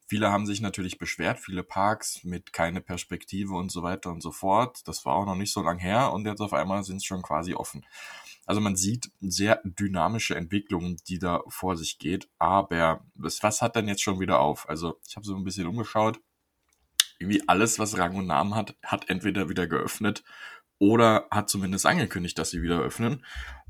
viele 0.07 0.31
haben 0.31 0.45
sich 0.45 0.61
natürlich 0.61 0.97
beschwert, 0.97 1.39
viele 1.39 1.63
Parks 1.63 2.23
mit 2.23 2.53
keine 2.53 2.81
Perspektive 2.81 3.53
und 3.53 3.71
so 3.71 3.83
weiter 3.83 4.09
und 4.09 4.21
so 4.21 4.31
fort. 4.31 4.87
Das 4.87 5.05
war 5.05 5.15
auch 5.15 5.25
noch 5.25 5.35
nicht 5.35 5.53
so 5.53 5.61
lang 5.61 5.79
her 5.79 6.11
und 6.13 6.25
jetzt 6.25 6.41
auf 6.41 6.53
einmal 6.53 6.83
sind 6.83 6.97
es 6.97 7.05
schon 7.05 7.21
quasi 7.21 7.53
offen. 7.53 7.85
Also 8.47 8.61
man 8.61 8.77
sieht 8.77 9.11
sehr 9.19 9.61
dynamische 9.65 10.35
Entwicklungen, 10.35 10.95
die 11.09 11.19
da 11.19 11.41
vor 11.49 11.75
sich 11.75 11.99
geht. 11.99 12.29
Aber 12.39 13.05
was, 13.13 13.43
was 13.43 13.61
hat 13.61 13.75
denn 13.75 13.89
jetzt 13.89 14.01
schon 14.01 14.21
wieder 14.21 14.39
auf? 14.39 14.69
Also 14.69 14.97
ich 15.05 15.17
habe 15.17 15.25
so 15.25 15.35
ein 15.35 15.43
bisschen 15.43 15.67
umgeschaut. 15.67 16.21
Irgendwie 17.19 17.43
alles, 17.47 17.77
was 17.77 17.97
Rang 17.97 18.15
und 18.15 18.27
Namen 18.27 18.55
hat, 18.55 18.77
hat 18.83 19.09
entweder 19.09 19.49
wieder 19.49 19.67
geöffnet 19.67 20.23
oder 20.79 21.27
hat 21.29 21.49
zumindest 21.49 21.85
angekündigt, 21.85 22.37
dass 22.39 22.51
sie 22.51 22.61
wieder 22.61 22.79
öffnen. 22.79 23.25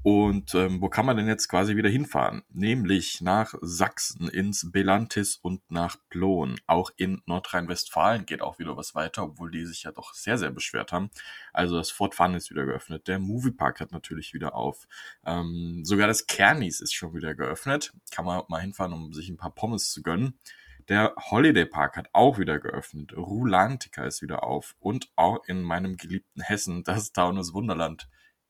Und 0.10 0.56
ähm, 0.56 0.80
wo 0.82 0.88
kann 0.88 1.06
man 1.06 1.18
denn 1.18 1.28
jetzt 1.28 1.50
quasi 1.50 1.76
wieder 1.76 1.90
hinfahren? 1.90 2.44
Nämlich 2.48 3.20
nach 3.20 3.56
Sachsen, 3.60 4.30
ins 4.30 4.72
Belantis 4.72 5.36
und 5.36 5.70
nach 5.70 5.98
Plon. 6.08 6.58
Auch 6.66 6.92
in 6.96 7.22
Nordrhein-Westfalen 7.26 8.26
geht 8.26 8.42
auch 8.42 8.58
wieder 8.58 8.78
was 8.78 8.96
weiter, 8.96 9.24
obwohl 9.24 9.52
die 9.52 9.66
sich 9.66 9.84
ja 9.84 9.92
doch 9.92 10.14
sehr, 10.14 10.38
sehr 10.38 10.52
beschwert 10.52 10.94
haben. 10.94 11.10
Also 11.52 11.76
das 11.76 11.92
Fort 11.92 12.16
Fun 12.16 12.36
ist 12.36 12.50
wieder 12.50 12.66
geöffnet. 12.66 13.10
Der 13.10 13.20
Moviepark 13.20 13.82
hat 13.82 13.92
natürlich 13.92 14.34
wieder 14.34 14.56
auf. 14.56 14.88
Ähm, 15.26 15.82
sogar 15.84 16.08
das 16.08 16.26
Kernis 16.26 16.80
ist 16.80 16.94
schon 16.94 17.14
wieder 17.14 17.36
geöffnet. 17.36 17.92
Kann 18.10 18.24
man 18.24 18.44
mal 18.48 18.62
hinfahren, 18.62 18.94
um 18.94 19.12
sich 19.12 19.28
ein 19.28 19.36
paar 19.36 19.54
Pommes 19.54 19.92
zu 19.92 20.04
gönnen. 20.04 20.40
Der 20.88 21.16
Holiday 21.18 21.66
Park 21.66 21.98
hat 21.98 22.08
auch 22.14 22.40
wieder 22.40 22.60
geöffnet. 22.60 23.12
Rulantica 23.18 24.06
ist 24.06 24.22
wieder 24.22 24.46
auf. 24.46 24.78
Und 24.80 25.12
auch 25.18 25.44
in 25.48 25.64
meinem 25.64 25.98
geliebten 25.98 26.40
Hessen, 26.40 26.86
das 26.86 27.12
Taunus 27.12 27.54
Wunderland, 27.54 28.08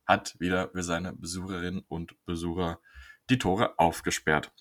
hat 0.08 0.40
wieder 0.40 0.70
für 0.70 0.84
seine 0.84 1.14
Besucherinnen 1.14 1.84
und 1.88 2.16
Besucher 2.26 2.80
die 3.30 3.38
Tore 3.38 3.78
aufgesperrt. 3.78 4.52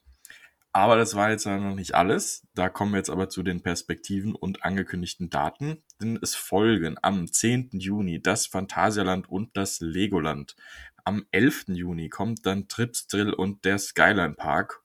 Aber 0.72 0.96
das 0.96 1.14
war 1.14 1.30
jetzt 1.30 1.46
noch 1.46 1.74
nicht 1.74 1.94
alles. 1.94 2.46
Da 2.54 2.68
kommen 2.68 2.92
wir 2.92 2.98
jetzt 2.98 3.08
aber 3.08 3.30
zu 3.30 3.42
den 3.42 3.62
Perspektiven 3.62 4.34
und 4.34 4.62
angekündigten 4.62 5.30
Daten. 5.30 5.82
Denn 6.02 6.18
es 6.20 6.34
folgen 6.34 6.98
am 7.00 7.32
10. 7.32 7.70
Juni 7.72 8.20
das 8.20 8.46
Phantasialand 8.46 9.26
und 9.26 9.56
das 9.56 9.80
Legoland. 9.80 10.54
Am 11.02 11.24
11. 11.30 11.68
Juni 11.68 12.10
kommt 12.10 12.44
dann 12.44 12.68
Trips 12.68 13.06
Drill 13.06 13.32
und 13.32 13.64
der 13.64 13.78
Skyline 13.78 14.34
Park. 14.34 14.82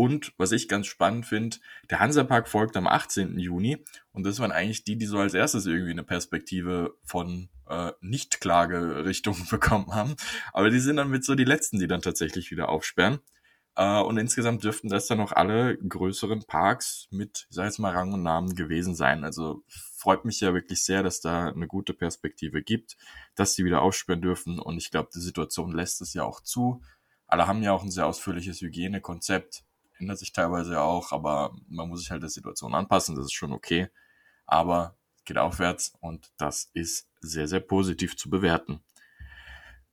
Und 0.00 0.32
was 0.38 0.52
ich 0.52 0.66
ganz 0.66 0.86
spannend 0.86 1.26
finde, 1.26 1.58
der 1.90 2.00
Hansapark 2.00 2.48
folgt 2.48 2.74
am 2.78 2.86
18. 2.86 3.38
Juni. 3.38 3.84
Und 4.12 4.24
das 4.24 4.38
waren 4.38 4.50
eigentlich 4.50 4.82
die, 4.82 4.96
die 4.96 5.04
so 5.04 5.18
als 5.18 5.34
erstes 5.34 5.66
irgendwie 5.66 5.90
eine 5.90 6.04
Perspektive 6.04 6.96
von 7.04 7.50
äh, 7.68 7.92
Nicht-Klage-Richtung 8.00 9.36
bekommen 9.50 9.94
haben. 9.94 10.16
Aber 10.54 10.70
die 10.70 10.80
sind 10.80 10.96
dann 10.96 11.10
mit 11.10 11.22
so 11.22 11.34
die 11.34 11.44
letzten, 11.44 11.78
die 11.78 11.86
dann 11.86 12.00
tatsächlich 12.00 12.50
wieder 12.50 12.70
aufsperren. 12.70 13.18
Äh, 13.76 14.00
und 14.00 14.16
insgesamt 14.16 14.64
dürften 14.64 14.88
das 14.88 15.06
dann 15.06 15.20
auch 15.20 15.32
alle 15.32 15.76
größeren 15.76 16.46
Parks 16.46 17.06
mit, 17.10 17.46
ich 17.50 17.56
sag 17.56 17.66
jetzt 17.66 17.78
mal, 17.78 17.92
Rang 17.92 18.14
und 18.14 18.22
Namen 18.22 18.54
gewesen 18.54 18.94
sein. 18.94 19.22
Also 19.22 19.64
freut 19.68 20.24
mich 20.24 20.40
ja 20.40 20.54
wirklich 20.54 20.82
sehr, 20.82 21.02
dass 21.02 21.20
da 21.20 21.48
eine 21.48 21.66
gute 21.66 21.92
Perspektive 21.92 22.62
gibt, 22.62 22.96
dass 23.34 23.54
sie 23.54 23.66
wieder 23.66 23.82
aufsperren 23.82 24.22
dürfen. 24.22 24.60
Und 24.60 24.78
ich 24.78 24.90
glaube, 24.90 25.10
die 25.14 25.20
Situation 25.20 25.72
lässt 25.72 26.00
es 26.00 26.14
ja 26.14 26.22
auch 26.22 26.40
zu. 26.40 26.80
Alle 27.26 27.46
haben 27.46 27.62
ja 27.62 27.72
auch 27.72 27.82
ein 27.82 27.90
sehr 27.90 28.06
ausführliches 28.06 28.62
Hygienekonzept 28.62 29.62
ändert 30.00 30.18
sich 30.18 30.32
teilweise 30.32 30.80
auch, 30.80 31.12
aber 31.12 31.54
man 31.68 31.88
muss 31.88 32.00
sich 32.00 32.10
halt 32.10 32.22
der 32.22 32.30
Situation 32.30 32.74
anpassen, 32.74 33.16
das 33.16 33.26
ist 33.26 33.32
schon 33.32 33.52
okay. 33.52 33.88
Aber 34.46 34.96
geht 35.24 35.38
aufwärts 35.38 35.92
und 36.00 36.32
das 36.38 36.70
ist 36.74 37.08
sehr, 37.20 37.46
sehr 37.46 37.60
positiv 37.60 38.16
zu 38.16 38.30
bewerten. 38.30 38.82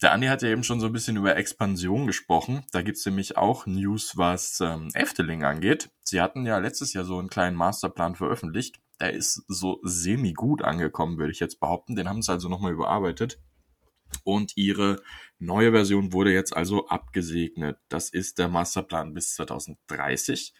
Der 0.01 0.11
Andi 0.11 0.27
hat 0.27 0.43
ja 0.43 0.49
eben 0.49 0.63
schon 0.63 0.79
so 0.79 0.85
ein 0.85 0.93
bisschen 0.93 1.17
über 1.17 1.35
Expansion 1.35 2.05
gesprochen. 2.05 2.63
Da 2.71 2.83
gibt's 2.83 3.05
nämlich 3.05 3.35
auch 3.35 3.65
News, 3.65 4.15
was 4.15 4.59
ähm, 4.61 4.89
Efteling 4.93 5.43
angeht. 5.43 5.89
Sie 6.01 6.21
hatten 6.21 6.45
ja 6.45 6.59
letztes 6.59 6.93
Jahr 6.93 7.03
so 7.03 7.17
einen 7.17 7.29
kleinen 7.29 7.57
Masterplan 7.57 8.15
veröffentlicht. 8.15 8.79
Der 8.99 9.13
ist 9.13 9.43
so 9.47 9.79
semi-gut 9.81 10.61
angekommen, 10.61 11.17
würde 11.17 11.31
ich 11.31 11.39
jetzt 11.39 11.59
behaupten. 11.59 11.95
Den 11.95 12.07
haben 12.07 12.21
sie 12.21 12.31
also 12.31 12.47
nochmal 12.47 12.73
überarbeitet. 12.73 13.39
Und 14.23 14.57
ihre 14.57 15.01
neue 15.39 15.71
Version 15.71 16.13
wurde 16.13 16.33
jetzt 16.33 16.55
also 16.55 16.87
abgesegnet. 16.87 17.77
Das 17.89 18.09
ist 18.09 18.39
der 18.39 18.47
Masterplan 18.47 19.13
bis 19.13 19.35
2030. 19.35 20.53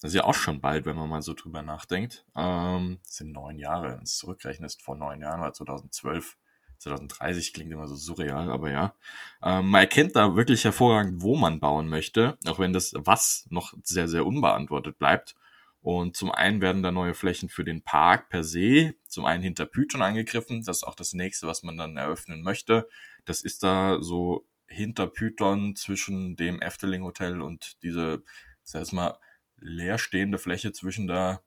Das 0.00 0.10
ist 0.10 0.14
ja 0.14 0.24
auch 0.24 0.34
schon 0.34 0.60
bald, 0.60 0.86
wenn 0.86 0.96
man 0.96 1.08
mal 1.08 1.22
so 1.22 1.34
drüber 1.34 1.62
nachdenkt. 1.62 2.24
Ähm, 2.36 3.00
sind 3.02 3.32
neun 3.32 3.58
Jahre. 3.58 3.90
Wenn 3.90 4.00
du 4.00 4.04
zurückrechnest, 4.04 4.82
vor 4.82 4.96
neun 4.96 5.20
Jahren 5.20 5.40
war 5.40 5.52
2012. 5.52 6.36
2030 6.78 7.52
klingt 7.52 7.72
immer 7.72 7.88
so 7.88 7.96
surreal, 7.96 8.50
aber 8.50 8.70
ja. 8.70 8.94
Ähm, 9.42 9.68
man 9.68 9.80
erkennt 9.80 10.14
da 10.14 10.36
wirklich 10.36 10.64
hervorragend, 10.64 11.22
wo 11.22 11.36
man 11.36 11.58
bauen 11.58 11.88
möchte, 11.88 12.38
auch 12.46 12.60
wenn 12.60 12.72
das 12.72 12.92
Was 12.96 13.46
noch 13.50 13.74
sehr, 13.82 14.06
sehr 14.06 14.24
unbeantwortet 14.24 14.98
bleibt. 14.98 15.34
Und 15.80 16.16
zum 16.16 16.32
einen 16.32 16.60
werden 16.60 16.82
da 16.82 16.90
neue 16.90 17.14
Flächen 17.14 17.48
für 17.48 17.64
den 17.64 17.82
Park 17.82 18.28
per 18.28 18.44
se, 18.44 18.94
zum 19.06 19.24
einen 19.24 19.42
hinter 19.42 19.66
Python 19.66 20.02
angegriffen. 20.02 20.64
Das 20.64 20.78
ist 20.78 20.84
auch 20.84 20.96
das 20.96 21.12
nächste, 21.12 21.46
was 21.46 21.62
man 21.62 21.76
dann 21.76 21.96
eröffnen 21.96 22.42
möchte. 22.42 22.88
Das 23.24 23.42
ist 23.42 23.62
da 23.62 23.98
so 24.00 24.46
hinter 24.66 25.06
Python 25.06 25.76
zwischen 25.76 26.36
dem 26.36 26.60
Efteling 26.60 27.02
Hotel 27.02 27.40
und 27.40 27.82
diese, 27.82 28.22
sag 28.62 28.82
ich 28.82 28.92
mal, 28.92 29.18
leerstehende 29.56 30.38
Fläche 30.38 30.72
zwischen 30.72 31.06
der 31.06 31.42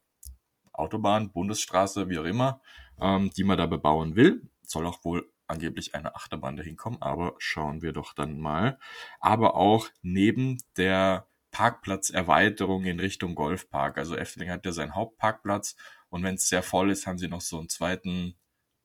Autobahn, 0.74 1.32
Bundesstraße, 1.32 2.10
wie 2.10 2.20
auch 2.20 2.26
immer, 2.26 2.62
ähm, 3.00 3.32
die 3.36 3.44
man 3.44 3.58
da 3.58 3.66
bebauen 3.66 4.16
will. 4.16 4.50
Soll 4.64 4.86
auch 4.88 5.04
wohl 5.04 5.32
angeblich 5.48 5.94
eine 5.96 6.16
Achterbahn 6.16 6.56
dahin 6.56 6.78
kommen, 6.78 7.02
aber 7.02 7.36
schauen 7.38 7.82
wir 7.82 7.94
doch 7.94 8.14
dann 8.14 8.40
mal. 8.40 8.80
Aber 9.20 9.56
auch 9.56 9.90
neben 10.02 10.58
der 10.78 11.28
Parkplatzerweiterung 11.52 12.86
in 12.86 13.00
Richtung 13.00 13.36
Golfpark. 13.36 13.98
Also 13.98 14.16
Efteling 14.16 14.50
hat 14.50 14.66
ja 14.66 14.72
seinen 14.72 14.96
Hauptparkplatz 14.96 15.76
und 16.10 16.24
wenn 16.24 16.36
es 16.36 16.50
sehr 16.50 16.64
voll 16.64 16.92
ist, 16.92 17.08
haben 17.08 17.18
sie 17.18 17.28
noch 17.28 17.42
so 17.42 17.60
einen 17.60 17.70
zweiten, 17.70 18.36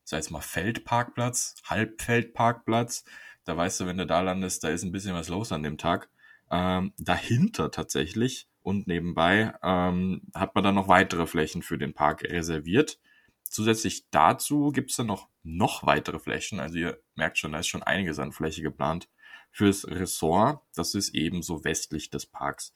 sag 0.05 0.21
ich 0.23 0.31
mal, 0.31 0.41
Feldparkplatz, 0.41 1.57
Halbfeldparkplatz. 1.65 3.05
Da 3.45 3.57
weißt 3.57 3.81
du, 3.81 3.87
wenn 3.87 3.99
du 3.99 4.07
da 4.07 4.21
landest, 4.21 4.65
da 4.65 4.69
ist 4.69 4.83
ein 4.83 4.93
bisschen 4.93 5.15
was 5.15 5.29
los 5.29 5.53
an 5.53 5.63
dem 5.63 5.79
Tag. 5.79 6.09
Ähm, 6.51 6.93
dahinter 6.99 7.71
tatsächlich 7.71 8.49
und 8.63 8.87
nebenbei 8.87 9.55
ähm, 9.63 10.23
hat 10.35 10.55
man 10.55 10.65
dann 10.65 10.75
noch 10.77 10.89
weitere 10.89 11.27
Flächen 11.27 11.63
für 11.63 11.79
den 11.79 11.95
Park 11.95 12.25
reserviert. 12.25 13.01
zusätzlich 13.45 14.11
dazu 14.11 14.73
gibt 14.73 14.91
es 14.91 14.97
dann 14.97 15.07
noch, 15.07 15.29
noch 15.43 15.87
weitere 15.87 16.19
Flächen. 16.19 16.61
Also 16.61 16.79
ihr 16.79 17.01
merkt 17.15 17.39
schon, 17.39 17.53
da 17.53 17.61
ist 17.61 17.69
schon 17.69 17.83
einiges 17.83 18.19
an 18.19 18.33
Fläche 18.33 18.63
geplant 18.63 19.09
fürs 19.57 19.89
Ressort. 19.89 20.61
Das 20.75 20.95
ist 20.95 21.15
eben 21.15 21.43
so 21.43 21.65
westlich 21.65 22.11
des 22.11 22.27
Parks. 22.27 22.75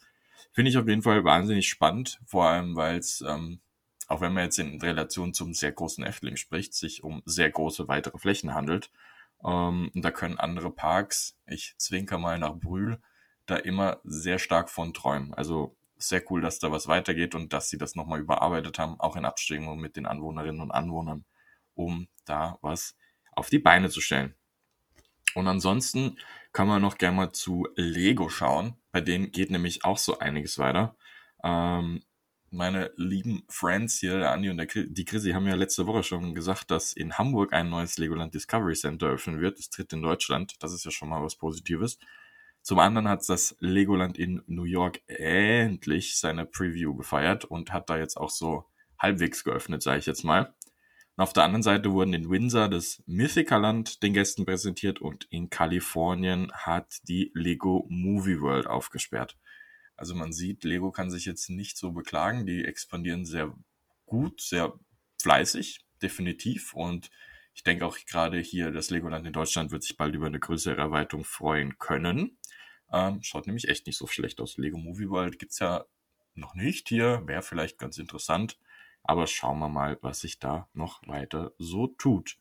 Finde 0.51 0.71
ich 0.71 0.79
auf 0.79 0.89
jeden 0.89 1.03
Fall 1.03 1.25
wahnsinnig 1.25 1.69
spannend, 1.69 2.19
vor 2.25 2.47
allem 2.47 2.75
weil 2.75 2.97
es, 2.97 3.21
ähm, 3.21 3.61
auch 4.09 4.23
wenn 4.23 4.33
man 4.33 4.45
jetzt 4.45 4.59
in 4.59 4.81
Relation 4.81 5.35
zum 5.35 5.53
sehr 5.53 5.73
großen 5.73 6.03
Efteling 6.03 6.37
spricht, 6.37 6.73
sich 6.73 7.05
um 7.05 7.23
sehr 7.27 7.51
große 7.51 7.87
weitere 7.89 8.17
Flächen 8.17 8.55
handelt. 8.55 8.91
Ähm, 9.45 9.91
und 9.95 10.03
da 10.03 10.11
können 10.11 10.39
andere 10.39 10.71
Parks, 10.71 11.37
ich 11.47 11.75
zwinker 11.77 12.17
mal 12.17 12.39
nach 12.39 12.55
Brühl, 12.55 12.99
da 13.45 13.57
immer 13.57 14.01
sehr 14.05 14.39
stark 14.39 14.71
von 14.71 14.95
träumen. 14.95 15.35
Also 15.35 15.77
sehr 15.99 16.23
cool, 16.31 16.41
dass 16.41 16.61
da 16.61 16.73
was 16.73 16.89
weitergeht 16.89 17.35
und 17.35 17.53
dass 17.53 17.69
sie 17.69 17.77
das 17.77 17.95
nochmal 17.95 18.21
überarbeitet 18.21 18.79
haben, 18.79 18.99
auch 18.99 19.17
in 19.17 19.27
Abstimmung 19.27 19.81
mit 19.81 19.97
den 19.97 20.07
Anwohnerinnen 20.07 20.63
und 20.63 20.71
Anwohnern, 20.71 21.27
um 21.75 22.09
da 22.25 22.57
was 22.63 22.97
auf 23.33 23.51
die 23.51 23.59
Beine 23.59 23.91
zu 23.91 24.01
stellen. 24.01 24.35
Und 25.35 25.49
ansonsten 25.49 26.19
kann 26.53 26.69
man 26.69 26.83
noch 26.83 26.99
gerne 26.99 27.17
mal 27.17 27.33
zu 27.33 27.69
Lego 27.77 28.29
schauen. 28.29 28.75
Bei 28.93 29.01
denen 29.01 29.31
geht 29.33 29.51
nämlich 29.51 29.85
auch 29.85 29.99
so 29.99 30.19
einiges 30.19 30.59
weiter. 30.59 30.97
Ähm, 31.45 32.03
meine 32.51 32.93
lieben 32.97 33.45
Friends 33.49 33.99
hier, 34.01 34.19
der 34.19 34.33
Andi 34.33 34.51
und 34.51 34.57
der, 34.57 34.67
die 34.67 35.05
Chrissy, 35.05 35.31
haben 35.31 35.47
ja 35.47 35.55
letzte 35.55 35.87
Woche 35.87 36.03
schon 36.03 36.35
gesagt, 36.35 36.71
dass 36.71 36.93
in 36.93 37.17
Hamburg 37.17 37.53
ein 37.53 37.71
neues 37.71 37.97
Legoland 37.99 38.35
Discovery 38.35 38.75
Center 38.75 39.07
öffnen 39.09 39.41
wird. 39.41 39.59
Das 39.59 39.71
tritt 39.71 39.93
in 39.93 40.03
Deutschland. 40.03 40.55
Das 40.61 40.73
ist 40.73 40.85
ja 40.85 40.91
schon 40.91 41.09
mal 41.09 41.23
was 41.23 41.37
Positives. 41.37 41.99
Zum 42.63 42.79
anderen 42.79 43.09
hat 43.09 43.27
das 43.29 43.57
Legoland 43.61 44.19
in 44.19 44.43
New 44.47 44.65
York 44.65 45.01
endlich 45.07 46.19
seine 46.19 46.45
Preview 46.45 46.95
gefeiert 46.95 47.45
und 47.45 47.73
hat 47.73 47.89
da 47.89 47.97
jetzt 47.97 48.17
auch 48.17 48.31
so 48.31 48.67
halbwegs 48.99 49.45
geöffnet, 49.45 49.83
sage 49.83 49.99
ich 50.01 50.07
jetzt 50.07 50.25
mal. 50.25 50.53
Und 51.17 51.23
auf 51.23 51.33
der 51.33 51.45
anderen 51.45 51.63
Seite 51.63 51.93
wurden 51.93 52.15
in 52.15 52.31
Windsor 52.31 52.69
das 52.69 53.03
Mythicaland 53.07 54.03
den 54.03 54.15
Gästen 54.15 54.47
präsentiert 54.47 55.01
und 55.01 55.27
in 55.31 55.51
Kalifornien 55.51 56.51
hat 56.53 57.01
die 57.09 57.31
Lego 57.35 57.87
Movie 57.89 58.41
World 58.41 58.67
aufgesperrt. 58.67 59.37
Also 59.97 60.15
man 60.15 60.33
sieht, 60.33 60.65
Lego 60.65 60.93
kann 60.93 61.11
sich 61.11 61.27
jetzt 61.27 61.51
nicht 61.51 61.77
so 61.77 61.93
beklagen. 61.93 62.47
Die 62.47 62.65
expandieren 62.65 63.27
sehr 63.27 63.55
gut, 64.07 64.41
sehr 64.41 64.73
fleißig, 65.21 65.85
definitiv. 66.01 66.73
Und 66.73 67.11
ich 67.55 67.65
denke 67.65 67.85
auch 67.85 67.99
gerade 68.07 68.39
hier, 68.39 68.71
das 68.71 68.89
Legoland 68.89 69.27
in 69.27 69.35
Deutschland 69.35 69.73
wird 69.73 69.83
sich 69.83 69.99
bald 69.99 70.15
über 70.15 70.27
eine 70.27 70.41
größere 70.41 70.79
Erweiterung 70.79 71.25
freuen 71.25 71.79
können. 71.79 72.39
Ähm, 72.91 73.23
schaut 73.23 73.47
nämlich 73.47 73.69
echt 73.69 73.87
nicht 73.87 73.99
so 73.99 74.07
schlecht 74.07 74.41
aus. 74.41 74.57
Lego 74.57 74.79
Movie 74.79 75.11
World 75.11 75.39
gibt's 75.39 75.59
ja 75.59 75.85
noch 76.35 76.55
nicht 76.55 76.89
hier. 76.89 77.23
Wäre 77.27 77.43
vielleicht 77.43 77.79
ganz 77.79 77.99
interessant. 77.99 78.59
Aber 79.11 79.27
schauen 79.27 79.59
wir 79.59 79.69
mal, 79.69 79.99
was 80.03 80.21
sich 80.21 80.39
da 80.39 80.69
noch 80.73 81.03
weiter 81.09 81.51
so 81.59 81.89
tut. 81.89 82.37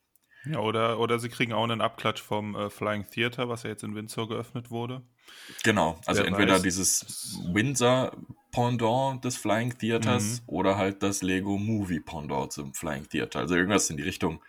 Ja, 0.46 0.60
oder, 0.60 1.00
oder 1.00 1.18
sie 1.18 1.30
kriegen 1.30 1.52
auch 1.52 1.64
einen 1.64 1.82
Abklatsch 1.82 2.22
vom 2.22 2.56
äh, 2.56 2.70
Flying 2.70 3.10
Theater, 3.10 3.50
was 3.50 3.64
ja 3.64 3.72
jetzt 3.72 3.84
in 3.84 3.96
Windsor 3.96 4.30
geöffnet 4.30 4.70
wurde. 4.70 5.02
Genau, 5.64 6.00
also 6.06 6.22
Wer 6.22 6.28
entweder 6.28 6.54
weiß, 6.54 6.62
dieses 6.62 7.40
Windsor 7.52 8.16
Pendant 8.52 9.26
des 9.26 9.36
Flying 9.36 9.76
Theaters 9.80 10.42
mhm. 10.42 10.44
oder 10.46 10.78
halt 10.78 11.02
das 11.02 11.24
Lego 11.24 11.58
Movie 11.58 12.02
Pendant 12.02 12.54
zum 12.54 12.76
Flying 12.76 13.10
Theater. 13.10 13.40
Also 13.40 13.56
irgendwas 13.56 13.90
in 13.90 13.98
die 13.98 14.04
Richtung 14.04 14.40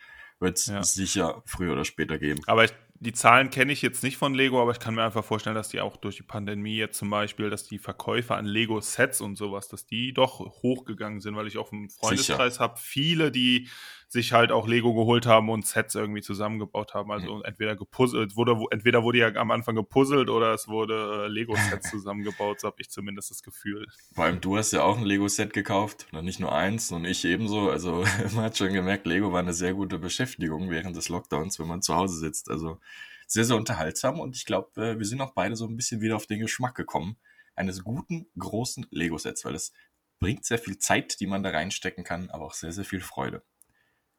wird 0.40 0.58
es 0.58 0.66
ja. 0.66 0.82
sicher 0.82 1.42
früher 1.46 1.72
oder 1.72 1.86
später 1.86 2.18
geben. 2.18 2.42
Aber 2.46 2.64
ich 2.64 2.72
die 3.02 3.14
Zahlen 3.14 3.48
kenne 3.48 3.72
ich 3.72 3.80
jetzt 3.80 4.02
nicht 4.02 4.18
von 4.18 4.34
Lego, 4.34 4.60
aber 4.60 4.72
ich 4.72 4.78
kann 4.78 4.94
mir 4.94 5.02
einfach 5.02 5.24
vorstellen, 5.24 5.56
dass 5.56 5.70
die 5.70 5.80
auch 5.80 5.96
durch 5.96 6.16
die 6.16 6.22
Pandemie 6.22 6.76
jetzt 6.76 6.98
zum 6.98 7.08
Beispiel, 7.08 7.48
dass 7.48 7.64
die 7.64 7.78
Verkäufe 7.78 8.34
an 8.34 8.44
Lego-Sets 8.44 9.22
und 9.22 9.36
sowas, 9.36 9.68
dass 9.68 9.86
die 9.86 10.12
doch 10.12 10.38
hochgegangen 10.62 11.20
sind, 11.20 11.34
weil 11.34 11.46
ich 11.46 11.56
auf 11.56 11.70
dem 11.70 11.88
Freundeskreis 11.88 12.60
habe 12.60 12.78
viele, 12.78 13.32
die 13.32 13.68
sich 14.10 14.32
halt 14.32 14.50
auch 14.50 14.66
Lego 14.66 14.92
geholt 14.92 15.24
haben 15.24 15.50
und 15.50 15.64
Sets 15.64 15.94
irgendwie 15.94 16.20
zusammengebaut 16.20 16.94
haben. 16.94 17.12
Also 17.12 17.36
mhm. 17.36 17.44
entweder 17.44 17.76
gepuzzelt, 17.76 18.34
wurde, 18.34 18.58
entweder 18.72 19.04
wurde 19.04 19.18
ja 19.18 19.28
am 19.36 19.52
Anfang 19.52 19.76
gepuzzelt 19.76 20.28
oder 20.28 20.52
es 20.52 20.66
wurde 20.66 21.26
äh, 21.26 21.28
Lego-Sets 21.28 21.90
zusammengebaut, 21.90 22.60
so 22.60 22.66
habe 22.66 22.78
ich 22.80 22.90
zumindest 22.90 23.30
das 23.30 23.44
Gefühl. 23.44 23.86
Vor 24.12 24.24
allem 24.24 24.40
du 24.40 24.56
hast 24.56 24.72
ja 24.72 24.82
auch 24.82 24.98
ein 24.98 25.04
Lego-Set 25.04 25.52
gekauft, 25.52 26.08
und 26.10 26.24
nicht 26.24 26.40
nur 26.40 26.52
eins 26.52 26.90
und 26.90 27.04
ich 27.04 27.24
ebenso. 27.24 27.70
Also 27.70 28.04
man 28.34 28.46
hat 28.46 28.58
schon 28.58 28.72
gemerkt, 28.72 29.06
Lego 29.06 29.32
war 29.32 29.38
eine 29.38 29.54
sehr 29.54 29.74
gute 29.74 30.00
Beschäftigung 30.00 30.70
während 30.70 30.96
des 30.96 31.08
Lockdowns, 31.08 31.60
wenn 31.60 31.68
man 31.68 31.80
zu 31.80 31.94
Hause 31.94 32.18
sitzt. 32.18 32.50
Also 32.50 32.80
sehr, 33.28 33.44
sehr 33.44 33.54
unterhaltsam 33.54 34.18
und 34.18 34.34
ich 34.34 34.44
glaube, 34.44 34.82
äh, 34.82 34.98
wir 34.98 35.06
sind 35.06 35.20
auch 35.20 35.34
beide 35.34 35.54
so 35.54 35.66
ein 35.66 35.76
bisschen 35.76 36.00
wieder 36.00 36.16
auf 36.16 36.26
den 36.26 36.40
Geschmack 36.40 36.74
gekommen 36.74 37.16
eines 37.54 37.84
guten, 37.84 38.26
großen 38.36 38.88
Lego-Sets, 38.90 39.44
weil 39.44 39.54
es 39.54 39.72
bringt 40.18 40.44
sehr 40.44 40.58
viel 40.58 40.78
Zeit, 40.78 41.20
die 41.20 41.28
man 41.28 41.44
da 41.44 41.50
reinstecken 41.50 42.02
kann, 42.02 42.28
aber 42.30 42.46
auch 42.46 42.54
sehr, 42.54 42.72
sehr 42.72 42.84
viel 42.84 43.00
Freude. 43.00 43.44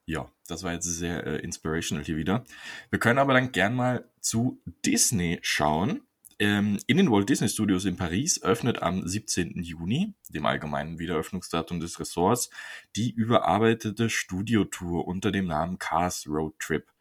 Ja, 0.05 0.29
das 0.47 0.63
war 0.63 0.73
jetzt 0.73 0.85
sehr 0.85 1.25
äh, 1.25 1.37
inspirational 1.37 2.03
hier 2.03 2.17
wieder. 2.17 2.43
Wir 2.89 2.99
können 2.99 3.19
aber 3.19 3.33
dann 3.33 3.51
gern 3.51 3.75
mal 3.75 4.09
zu 4.19 4.61
Disney 4.85 5.39
schauen. 5.41 6.01
Ähm, 6.39 6.79
in 6.87 6.97
den 6.97 7.11
Walt 7.11 7.29
Disney 7.29 7.47
Studios 7.47 7.85
in 7.85 7.97
Paris 7.97 8.41
öffnet 8.41 8.81
am 8.81 9.07
17. 9.07 9.61
Juni, 9.61 10.15
dem 10.29 10.47
allgemeinen 10.47 10.97
Wiederöffnungsdatum 10.97 11.79
des 11.79 11.99
Ressorts, 11.99 12.49
die 12.95 13.11
überarbeitete 13.11 14.09
Studiotour 14.09 15.07
unter 15.07 15.31
dem 15.31 15.45
Namen 15.45 15.77
Cars 15.77 16.25
Road 16.27 16.55
Trip. 16.57 16.91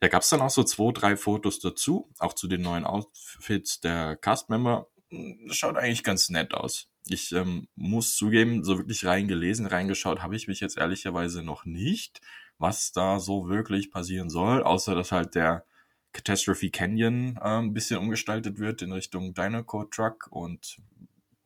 Da 0.00 0.08
gab 0.08 0.22
es 0.22 0.28
dann 0.28 0.42
auch 0.42 0.50
so 0.50 0.62
zwei, 0.62 0.92
drei 0.92 1.16
Fotos 1.16 1.58
dazu, 1.58 2.12
auch 2.18 2.34
zu 2.34 2.48
den 2.48 2.60
neuen 2.60 2.84
Outfits 2.84 3.80
der 3.80 4.16
Castmember. 4.16 4.88
Hm, 5.08 5.48
schaut 5.52 5.76
eigentlich 5.76 6.04
ganz 6.04 6.28
nett 6.28 6.52
aus. 6.52 6.90
Ich 7.08 7.32
ähm, 7.32 7.68
muss 7.76 8.16
zugeben, 8.16 8.64
so 8.64 8.78
wirklich 8.78 9.04
reingelesen, 9.04 9.66
reingeschaut 9.66 10.22
habe 10.22 10.34
ich 10.34 10.48
mich 10.48 10.60
jetzt 10.60 10.76
ehrlicherweise 10.76 11.42
noch 11.42 11.64
nicht, 11.64 12.20
was 12.58 12.92
da 12.92 13.20
so 13.20 13.48
wirklich 13.48 13.90
passieren 13.90 14.28
soll, 14.28 14.62
außer 14.62 14.94
dass 14.94 15.12
halt 15.12 15.34
der 15.34 15.64
Catastrophe 16.12 16.70
Canyon 16.70 17.36
äh, 17.36 17.58
ein 17.58 17.74
bisschen 17.74 17.98
umgestaltet 17.98 18.58
wird 18.58 18.82
in 18.82 18.92
Richtung 18.92 19.34
Dynaco 19.34 19.84
Truck 19.84 20.28
und 20.30 20.78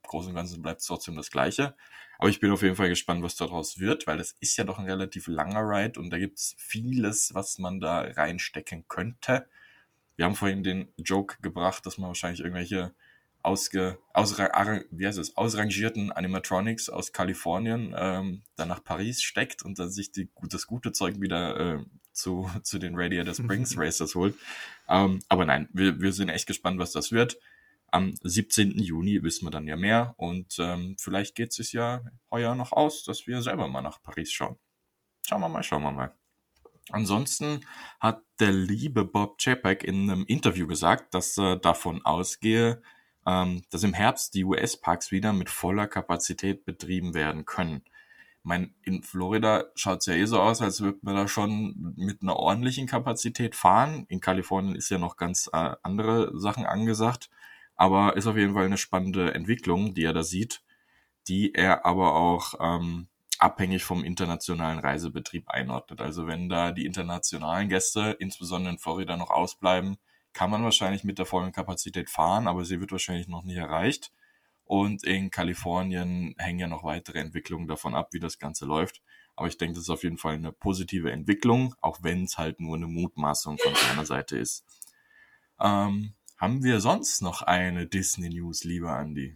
Großen 0.03 0.31
und 0.31 0.37
Ganzen 0.37 0.63
bleibt 0.63 0.81
es 0.81 0.87
trotzdem 0.87 1.17
das 1.17 1.31
Gleiche. 1.31 1.75
Aber 2.19 2.29
ich 2.29 2.41
bin 2.41 2.51
auf 2.51 2.63
jeden 2.63 2.77
Fall 2.77 2.89
gespannt, 2.89 3.23
was 3.23 3.37
daraus 3.37 3.79
wird, 3.79 4.07
weil 4.07 4.19
das 4.19 4.33
ist 4.41 4.57
ja 4.57 4.65
doch 4.65 4.79
ein 4.79 4.85
relativ 4.85 5.27
langer 5.27 5.63
Ride 5.63 5.99
und 5.99 6.11
da 6.11 6.19
gibt 6.19 6.39
es 6.39 6.55
vieles, 6.59 7.35
was 7.35 7.59
man 7.59 7.81
da 7.81 8.01
reinstecken 8.01 8.87
könnte. 8.89 9.47
Wir 10.17 10.27
haben 10.27 10.35
vorhin 10.35 10.63
den 10.63 10.93
Joke 10.99 11.39
gebracht, 11.41 11.87
dass 11.87 11.97
man 11.97 12.09
wahrscheinlich 12.09 12.41
irgendwelche 12.41 12.95
ausge, 13.43 13.99
ausra, 14.13 14.51
wie 14.91 15.07
heißt 15.07 15.19
es, 15.19 15.37
ausrangierten 15.37 16.13
Animatronics 16.13 16.89
aus 16.89 17.13
Kalifornien 17.13 17.95
ähm, 17.97 18.43
dann 18.57 18.69
nach 18.69 18.85
Paris 18.85 19.23
steckt 19.23 19.63
und 19.63 19.79
dann 19.79 19.91
sich 19.91 20.13
die, 20.13 20.31
das 20.49 20.67
gute 20.67 20.93
Zeug 20.93 21.21
wieder 21.21 21.59
äh, 21.59 21.85
zu, 22.13 22.51
zu 22.63 22.79
den 22.79 22.95
Radiator 22.97 23.35
Springs 23.35 23.75
Racers 23.79 24.15
holt. 24.15 24.37
Ähm, 24.89 25.21
aber 25.29 25.45
nein, 25.45 25.69
wir, 25.73 26.01
wir 26.01 26.13
sind 26.13 26.29
echt 26.29 26.47
gespannt, 26.47 26.79
was 26.79 26.93
das 26.93 27.13
wird. 27.13 27.39
Am 27.93 28.15
17. 28.23 28.79
Juni 28.79 29.23
wissen 29.23 29.47
wir 29.47 29.51
dann 29.51 29.67
ja 29.67 29.77
mehr 29.77 30.15
und 30.17 30.57
ähm, 30.61 30.97
vielleicht 30.99 31.35
geht 31.35 31.59
es 31.59 31.73
ja 31.73 32.03
heuer 32.31 32.55
noch 32.55 32.73
aus, 32.73 33.03
dass 33.03 33.27
wir 33.27 33.43
selber 33.43 33.67
mal 33.67 33.83
nach 33.83 34.01
Paris 34.03 34.31
schauen. 34.31 34.57
Schauen 35.27 35.41
wir 35.41 35.49
mal, 35.49 35.63
schauen 35.63 35.83
wir 35.83 35.91
mal. 35.91 36.15
Ansonsten 36.93 37.65
hat 37.99 38.23
der 38.39 38.53
liebe 38.53 39.05
Bob 39.05 39.39
Chapek 39.39 39.85
in 39.85 40.11
einem 40.11 40.25
Interview 40.27 40.67
gesagt, 40.67 41.15
dass 41.15 41.39
er 41.39 41.57
davon 41.57 42.05
ausgehe, 42.05 42.83
ähm, 43.27 43.63
dass 43.71 43.83
im 43.83 43.95
Herbst 43.95 44.35
die 44.35 44.45
US-Parks 44.45 45.11
wieder 45.11 45.33
mit 45.33 45.51
voller 45.51 45.87
Kapazität 45.87 46.65
betrieben 46.65 47.15
werden 47.15 47.45
können. 47.45 47.83
Ich 48.41 48.45
meine, 48.45 48.71
in 48.83 49.03
Florida 49.03 49.67
schaut 49.75 49.99
es 50.01 50.07
ja 50.07 50.15
eh 50.15 50.25
so 50.25 50.41
aus, 50.41 50.63
als 50.63 50.81
würde 50.81 50.99
man 51.03 51.15
da 51.15 51.29
schon 51.29 51.95
mit 51.97 52.23
einer 52.23 52.37
ordentlichen 52.37 52.87
Kapazität 52.87 53.55
fahren. 53.55 54.07
In 54.09 54.21
Kalifornien 54.21 54.77
ist 54.77 54.89
ja 54.89 54.99
noch 54.99 55.17
ganz 55.17 55.51
äh, 55.53 55.75
andere 55.83 56.33
Sachen 56.39 56.65
angesagt. 56.65 57.29
Aber 57.77 58.17
ist 58.17 58.27
auf 58.27 58.37
jeden 58.37 58.55
Fall 58.55 58.67
eine 58.67 58.79
spannende 58.79 59.35
Entwicklung, 59.35 59.95
die 59.95 60.05
er 60.05 60.13
da 60.13 60.23
sieht, 60.23 60.63
die 61.29 61.55
er 61.55 61.87
aber 61.87 62.15
auch 62.15 62.55
ähm, 62.61 63.09
abhängig 63.39 63.85
vom 63.85 64.05
internationalen 64.05 64.79
Reisebetrieb 64.79 65.49
einordnet. 65.49 66.01
Also 66.01 66.27
wenn 66.27 66.49
da 66.49 66.73
die 66.73 66.85
internationalen 66.85 67.69
Gäste, 67.69 68.17
insbesondere 68.19 68.75
in 68.75 68.79
Florida, 68.79 69.17
noch 69.17 69.31
ausbleiben, 69.31 69.97
kann 70.33 70.51
man 70.51 70.65
wahrscheinlich 70.65 71.05
mit 71.05 71.19
der 71.19 71.27
vollen 71.27 71.53
Kapazität 71.53 72.11
fahren, 72.11 72.47
aber 72.47 72.65
sie 72.65 72.81
wird 72.81 72.93
wahrscheinlich 72.93 73.29
noch 73.29 73.43
nicht 73.43 73.57
erreicht. 73.57 74.13
Und 74.65 75.03
in 75.03 75.31
Kalifornien 75.31 76.35
hängen 76.39 76.61
ja 76.61 76.69
noch 76.69 76.85
weitere 76.85 77.19
Entwicklungen 77.19 77.67
davon 77.67 77.95
ab, 77.95 78.11
wie 78.13 78.21
das 78.21 78.39
Ganze 78.39 78.67
läuft. 78.67 79.03
Aber 79.35 79.49
ich 79.49 79.59
denke, 79.59 79.75
das 79.75 79.85
ist 79.85 79.91
auf 79.91 80.05
jeden 80.05 80.19
Fall 80.19 80.35
eine 80.35 80.53
positive 80.53 81.11
Entwicklung, 81.11 81.75
auch 81.81 81.99
wenn 82.03 82.25
es 82.25 82.39
halt 82.39 82.61
nur 82.61 82.77
eine 82.77 82.87
Mutmaßung 82.87 83.59
von 83.59 83.75
seiner 83.75 84.07
Seite 84.07 84.39
ist. 84.39 84.65
Ähm, 85.59 86.15
haben 86.37 86.63
wir 86.63 86.81
sonst 86.81 87.21
noch 87.21 87.43
eine 87.43 87.87
Disney 87.87 88.29
News, 88.29 88.65
lieber 88.65 88.99
Andy? 88.99 89.35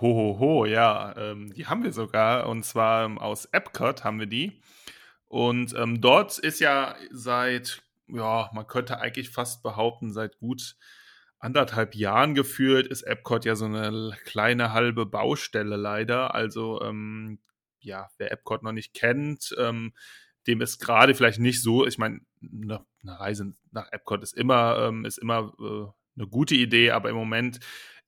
Hohoho, 0.00 0.38
ho, 0.38 0.38
ho, 0.38 0.64
ja, 0.64 1.14
ähm, 1.16 1.52
die 1.52 1.66
haben 1.66 1.82
wir 1.82 1.92
sogar. 1.92 2.48
Und 2.48 2.64
zwar 2.64 3.04
ähm, 3.04 3.18
aus 3.18 3.46
Epcot 3.46 4.04
haben 4.04 4.18
wir 4.18 4.26
die. 4.26 4.62
Und 5.28 5.74
ähm, 5.74 6.00
dort 6.00 6.38
ist 6.38 6.60
ja 6.60 6.94
seit, 7.10 7.82
ja, 8.08 8.50
man 8.52 8.66
könnte 8.66 8.98
eigentlich 9.00 9.30
fast 9.30 9.62
behaupten, 9.62 10.12
seit 10.12 10.38
gut 10.38 10.76
anderthalb 11.38 11.94
Jahren 11.94 12.34
geführt, 12.34 12.86
ist 12.86 13.02
Epcot 13.02 13.44
ja 13.44 13.56
so 13.56 13.64
eine 13.64 14.16
kleine 14.24 14.72
halbe 14.72 15.06
Baustelle 15.06 15.76
leider. 15.76 16.34
Also 16.34 16.80
ähm, 16.82 17.40
ja, 17.80 18.08
wer 18.18 18.30
Epcot 18.30 18.62
noch 18.62 18.72
nicht 18.72 18.94
kennt, 18.94 19.54
ähm, 19.58 19.92
dem 20.46 20.60
ist 20.60 20.78
gerade 20.78 21.14
vielleicht 21.14 21.40
nicht 21.40 21.62
so, 21.62 21.86
ich 21.86 21.98
meine, 21.98 22.20
eine, 22.40 22.84
eine, 23.02 23.20
Reise 23.20 23.52
nach 23.70 23.90
Epcot 23.90 24.22
ist 24.22 24.36
immer, 24.36 24.78
ähm, 24.78 25.04
ist 25.04 25.18
immer 25.18 25.52
äh, 25.58 26.20
eine 26.20 26.28
gute 26.28 26.54
Idee, 26.54 26.92
aber 26.92 27.10
im 27.10 27.16
Moment 27.16 27.58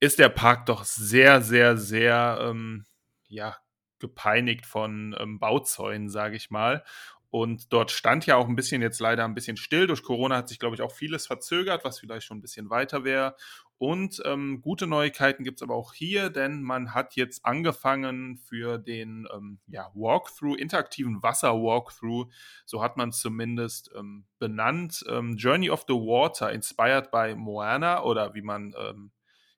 ist 0.01 0.19
der 0.19 0.29
Park 0.29 0.67
doch 0.67 0.85
sehr, 0.85 1.43
sehr, 1.43 1.77
sehr, 1.77 2.39
ähm, 2.41 2.87
ja, 3.29 3.57
gepeinigt 3.99 4.67
von 4.67 5.17
ähm, 5.19 5.39
Bauzäunen, 5.39 6.09
sage 6.09 6.37
ich 6.37 6.51
mal. 6.51 6.85
Und 7.35 7.73
dort 7.73 7.91
stand 7.91 8.27
ja 8.27 8.37
auch 8.37 8.47
ein 8.47 8.55
bisschen 8.55 8.81
jetzt 8.81 9.01
leider 9.01 9.25
ein 9.25 9.35
bisschen 9.35 9.57
still. 9.57 9.89
Durch 9.89 10.05
Corona 10.05 10.37
hat 10.37 10.49
sich, 10.49 10.61
glaube 10.61 10.77
ich, 10.77 10.83
auch 10.83 10.93
vieles 10.93 11.27
verzögert, 11.27 11.85
was 11.85 11.99
vielleicht 11.99 12.27
schon 12.27 12.39
ein 12.39 12.41
bisschen 12.41 12.71
weiter 12.71 13.03
wäre. 13.03 13.35
Und 13.77 14.23
ähm, 14.25 14.61
gute 14.61 14.87
Neuigkeiten 14.87 15.43
gibt 15.43 15.59
es 15.59 15.63
aber 15.65 15.75
auch 15.75 15.95
hier, 15.95 16.31
denn 16.31 16.63
man 16.63 16.95
hat 16.95 17.17
jetzt 17.17 17.45
angefangen 17.45 18.37
für 18.37 18.79
den 18.79 19.27
ähm, 19.35 19.59
ja, 19.67 19.91
Walkthrough, 19.95 20.57
interaktiven 20.57 21.25
Wasser-Walkthrough, 21.25 22.33
so 22.67 22.81
hat 22.81 22.97
man 22.97 23.11
zumindest 23.11 23.91
ähm, 23.99 24.27
benannt, 24.39 25.05
ähm, 25.09 25.37
Journey 25.37 25.71
of 25.71 25.87
the 25.89 25.95
Water, 25.95 26.53
inspired 26.53 27.11
by 27.11 27.35
Moana 27.35 28.05
oder 28.05 28.35
wie 28.35 28.43
man 28.43 28.77
ähm, 28.79 29.11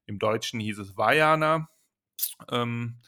im 0.06 0.18
Deutschen 0.18 0.60
hieß 0.60 0.78
es 0.78 0.96
Vajana. 0.96 1.68
Ähm, 2.50 3.00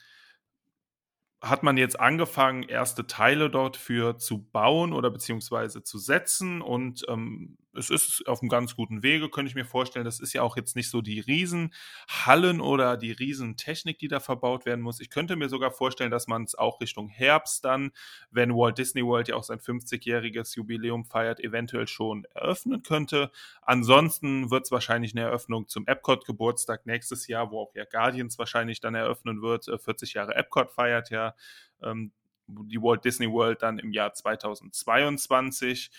hat 1.41 1.63
man 1.63 1.77
jetzt 1.77 1.99
angefangen, 2.01 2.65
erste 2.65 3.07
Teile 3.07 3.51
dort 3.51 3.77
für 3.77 4.19
zu 4.19 4.43
bauen 4.43 4.93
oder 4.93 5.11
beziehungsweise 5.11 5.83
zu 5.83 5.99
setzen 5.99 6.61
und 6.63 7.05
ähm, 7.09 7.59
es 7.79 7.91
ist 7.91 8.27
auf 8.27 8.43
einem 8.43 8.49
ganz 8.49 8.77
guten 8.77 9.03
Wege, 9.03 9.31
könnte 9.31 9.49
ich 9.49 9.55
mir 9.55 9.65
vorstellen. 9.65 10.05
Das 10.05 10.21
ist 10.21 10.33
ja 10.33 10.43
auch 10.43 10.57
jetzt 10.57 10.77
nicht 10.77 10.91
so 10.91 11.01
die 11.01 11.21
Riesenhallen 11.21 12.61
oder 12.61 12.97
die 12.97 13.13
Riesentechnik, 13.13 13.99
die 13.99 14.09
da 14.09 14.21
verbaut 14.21 14.67
werden 14.67 14.81
muss. 14.81 15.01
Ich 15.01 15.11
könnte 15.11 15.37
mir 15.37 15.49
sogar 15.49 15.71
vorstellen, 15.71 16.11
dass 16.11 16.27
man 16.27 16.43
es 16.43 16.55
auch 16.57 16.81
Richtung 16.81 17.09
Herbst 17.09 17.65
dann, 17.65 17.93
wenn 18.31 18.55
Walt 18.55 18.79
Disney 18.79 19.05
World 19.05 19.29
ja 19.29 19.37
auch 19.37 19.45
sein 19.45 19.61
50-jähriges 19.61 20.57
Jubiläum 20.57 21.05
feiert, 21.05 21.41
eventuell 21.41 21.87
schon 21.87 22.25
eröffnen 22.35 22.83
könnte. 22.83 23.31
Ansonsten 23.63 24.51
wird 24.51 24.65
es 24.65 24.71
wahrscheinlich 24.73 25.15
eine 25.15 25.23
Eröffnung 25.23 25.69
zum 25.69 25.87
Epcot-Geburtstag 25.87 26.85
nächstes 26.87 27.29
Jahr, 27.29 27.51
wo 27.51 27.61
auch 27.61 27.75
ja 27.75 27.85
Guardians 27.85 28.39
wahrscheinlich 28.39 28.81
dann 28.81 28.95
eröffnen 28.95 29.41
wird. 29.41 29.67
40 29.67 30.15
äh, 30.15 30.19
Jahre 30.19 30.35
Epcot 30.35 30.73
feiert 30.73 31.11
ja 31.11 31.35
ähm, 31.83 32.13
die 32.49 32.81
Walt 32.81 33.05
Disney 33.05 33.31
World 33.31 33.63
dann 33.63 33.79
im 33.79 33.93
Jahr 33.93 34.13
2022. 34.13 35.91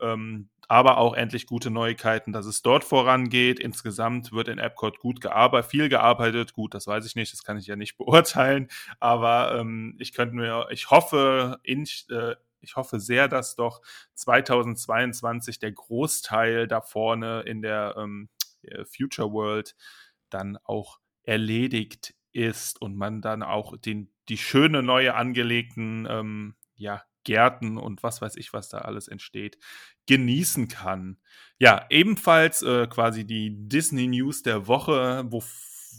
Ähm, 0.00 0.48
aber 0.68 0.98
auch 0.98 1.14
endlich 1.14 1.46
gute 1.46 1.70
Neuigkeiten, 1.70 2.32
dass 2.32 2.44
es 2.44 2.60
dort 2.60 2.84
vorangeht. 2.84 3.58
Insgesamt 3.58 4.32
wird 4.32 4.48
in 4.48 4.58
Epcot 4.58 5.00
gut 5.00 5.22
gearbeitet, 5.22 5.70
viel 5.70 5.88
gearbeitet. 5.88 6.52
Gut, 6.52 6.74
das 6.74 6.86
weiß 6.86 7.06
ich 7.06 7.16
nicht, 7.16 7.32
das 7.32 7.42
kann 7.42 7.56
ich 7.56 7.66
ja 7.66 7.74
nicht 7.74 7.96
beurteilen. 7.98 8.68
Aber 9.00 9.58
ähm, 9.58 9.96
ich 9.98 10.12
könnte 10.12 10.36
mir, 10.36 10.66
ich 10.70 10.90
hoffe, 10.90 11.58
in, 11.62 11.84
äh, 12.10 12.36
ich 12.60 12.76
hoffe 12.76 13.00
sehr, 13.00 13.28
dass 13.28 13.56
doch 13.56 13.80
2022 14.14 15.58
der 15.58 15.72
Großteil 15.72 16.68
da 16.68 16.82
vorne 16.82 17.40
in 17.40 17.62
der 17.62 17.94
ähm, 17.96 18.28
Future 18.84 19.32
World 19.32 19.74
dann 20.28 20.58
auch 20.64 20.98
erledigt 21.22 22.14
ist 22.32 22.80
und 22.82 22.96
man 22.96 23.22
dann 23.22 23.42
auch 23.42 23.76
den, 23.78 24.12
die 24.28 24.36
schöne 24.36 24.82
neue 24.82 25.14
angelegten 25.14 26.06
ähm, 26.10 26.56
ja, 26.74 27.02
Gärten 27.24 27.78
und 27.78 28.02
was 28.02 28.20
weiß 28.20 28.36
ich, 28.36 28.52
was 28.52 28.68
da 28.68 28.78
alles 28.78 29.08
entsteht, 29.08 29.58
genießen 30.08 30.66
kann. 30.66 31.18
Ja, 31.60 31.86
ebenfalls 31.90 32.62
äh, 32.62 32.86
quasi 32.88 33.24
die 33.24 33.68
Disney 33.68 34.08
News 34.08 34.42
der 34.42 34.66
Woche, 34.66 35.24
wo 35.28 35.42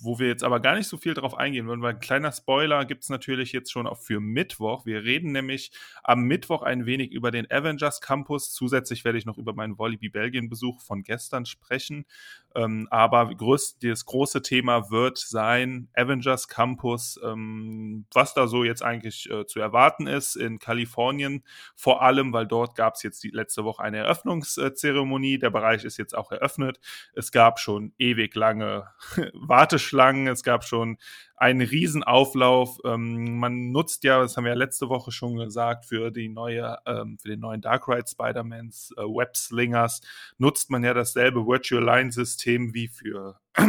wo 0.02 0.19
wir 0.19 0.28
jetzt 0.28 0.43
aber 0.43 0.60
gar 0.60 0.76
nicht 0.76 0.88
so 0.88 0.98
viel 0.98 1.13
drauf 1.13 1.36
eingehen 1.36 1.67
würden, 1.67 1.82
weil 1.82 1.93
ein 1.93 2.00
kleiner 2.00 2.32
Spoiler 2.32 2.86
gibt 2.86 3.04
es 3.04 3.10
natürlich 3.10 3.52
jetzt 3.52 3.72
schon 3.72 3.88
auch 3.88 3.98
für 3.98 4.19
Mittwoch. 4.19 4.86
Wir 4.86 5.04
reden 5.04 5.32
nämlich 5.32 5.72
am 6.04 6.22
Mittwoch 6.24 6.62
ein 6.62 6.86
wenig 6.86 7.12
über 7.12 7.32
den 7.32 7.50
Avengers 7.52 8.02
Campus. 8.02 8.54
Zusätzlich 8.54 9.04
werde 9.04 9.17
ich 9.17 9.26
noch 9.26 9.38
über 9.38 9.54
meinen 9.54 9.78
Walibi 9.78 10.10
Belgien 10.10 10.50
Besuch 10.50 10.82
von 10.82 11.04
gestern 11.04 11.45
sprechen. 11.45 12.06
Ähm, 12.55 12.88
aber 12.89 13.33
größ, 13.33 13.77
das 13.79 14.05
große 14.05 14.41
Thema 14.41 14.89
wird 14.89 15.17
sein 15.17 15.89
Avengers 15.93 16.47
Campus, 16.47 17.19
ähm, 17.23 18.05
was 18.13 18.33
da 18.33 18.47
so 18.47 18.63
jetzt 18.63 18.83
eigentlich 18.83 19.29
äh, 19.29 19.45
zu 19.45 19.59
erwarten 19.59 20.07
ist 20.07 20.35
in 20.35 20.59
Kalifornien. 20.59 21.43
Vor 21.75 22.01
allem, 22.01 22.33
weil 22.33 22.47
dort 22.47 22.75
gab 22.75 22.95
es 22.95 23.03
jetzt 23.03 23.23
die 23.23 23.29
letzte 23.29 23.63
Woche 23.63 23.83
eine 23.83 23.97
Eröffnungszeremonie. 23.97 25.38
Der 25.38 25.49
Bereich 25.49 25.83
ist 25.83 25.97
jetzt 25.97 26.17
auch 26.17 26.31
eröffnet. 26.31 26.79
Es 27.13 27.31
gab 27.31 27.59
schon 27.59 27.93
ewig 27.97 28.35
lange 28.35 28.89
Warteschlangen 29.33 29.99
Schlangen, 29.99 30.27
es 30.27 30.43
gab 30.43 30.63
schon 30.63 30.97
einen 31.39 31.62
Riesenauflauf. 31.62 32.80
Ähm, 32.84 33.38
man 33.38 33.71
nutzt 33.71 34.04
ja, 34.04 34.21
das 34.21 34.36
haben 34.36 34.43
wir 34.43 34.52
ja 34.52 34.58
letzte 34.58 34.89
Woche 34.89 35.12
schon 35.12 35.38
gesagt, 35.38 35.86
für 35.86 36.12
die 36.12 36.28
neue, 36.28 36.78
ähm, 36.86 37.17
für 37.17 37.30
den 37.30 37.39
neuen 37.39 37.62
Dark 37.62 37.88
Ride 37.88 38.06
Spider-Mans 38.08 38.93
äh, 38.97 39.02
Web 39.02 39.38
Slingers 39.38 40.02
nutzt 40.38 40.69
man 40.69 40.84
ja 40.84 40.93
dasselbe 40.93 41.47
Virtual 41.47 41.84
Line 41.84 42.12
System 42.12 42.73
wie 42.73 42.89
für 42.89 43.39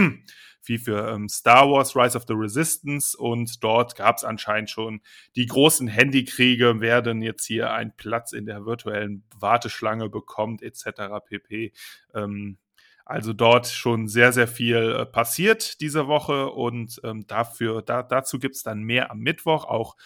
wie 0.65 0.79
für 0.79 1.09
ähm, 1.11 1.29
Star 1.29 1.71
Wars 1.71 1.95
Rise 1.95 2.17
of 2.17 2.25
the 2.27 2.35
Resistance 2.35 3.17
und 3.17 3.63
dort 3.63 3.95
gab 3.95 4.17
es 4.17 4.25
anscheinend 4.25 4.69
schon 4.69 5.01
die 5.37 5.47
großen 5.47 5.87
Handykriege, 5.87 6.81
wer 6.81 7.03
denn 7.03 7.23
jetzt 7.23 7.47
hier 7.47 7.73
einen 7.73 7.93
Platz 7.97 8.33
in 8.33 8.47
der 8.47 8.67
virtuellen 8.67 9.25
Warteschlange 9.39 10.11
bekommt 10.11 10.63
etc. 10.63 11.25
pp. 11.25 11.73
Ähm, 12.15 12.59
also 13.11 13.33
dort 13.33 13.67
schon 13.67 14.07
sehr, 14.07 14.33
sehr 14.33 14.47
viel 14.47 14.77
äh, 14.77 15.05
passiert 15.05 15.81
diese 15.81 16.07
Woche 16.07 16.51
und 16.51 17.01
ähm, 17.03 17.27
dafür, 17.27 17.83
da, 17.83 18.05
dazu 18.05 18.39
gibt 18.39 18.55
es 18.55 18.63
dann 18.63 18.83
mehr 18.83 19.11
am 19.11 19.19
Mittwoch, 19.19 19.65
auch 19.65 19.97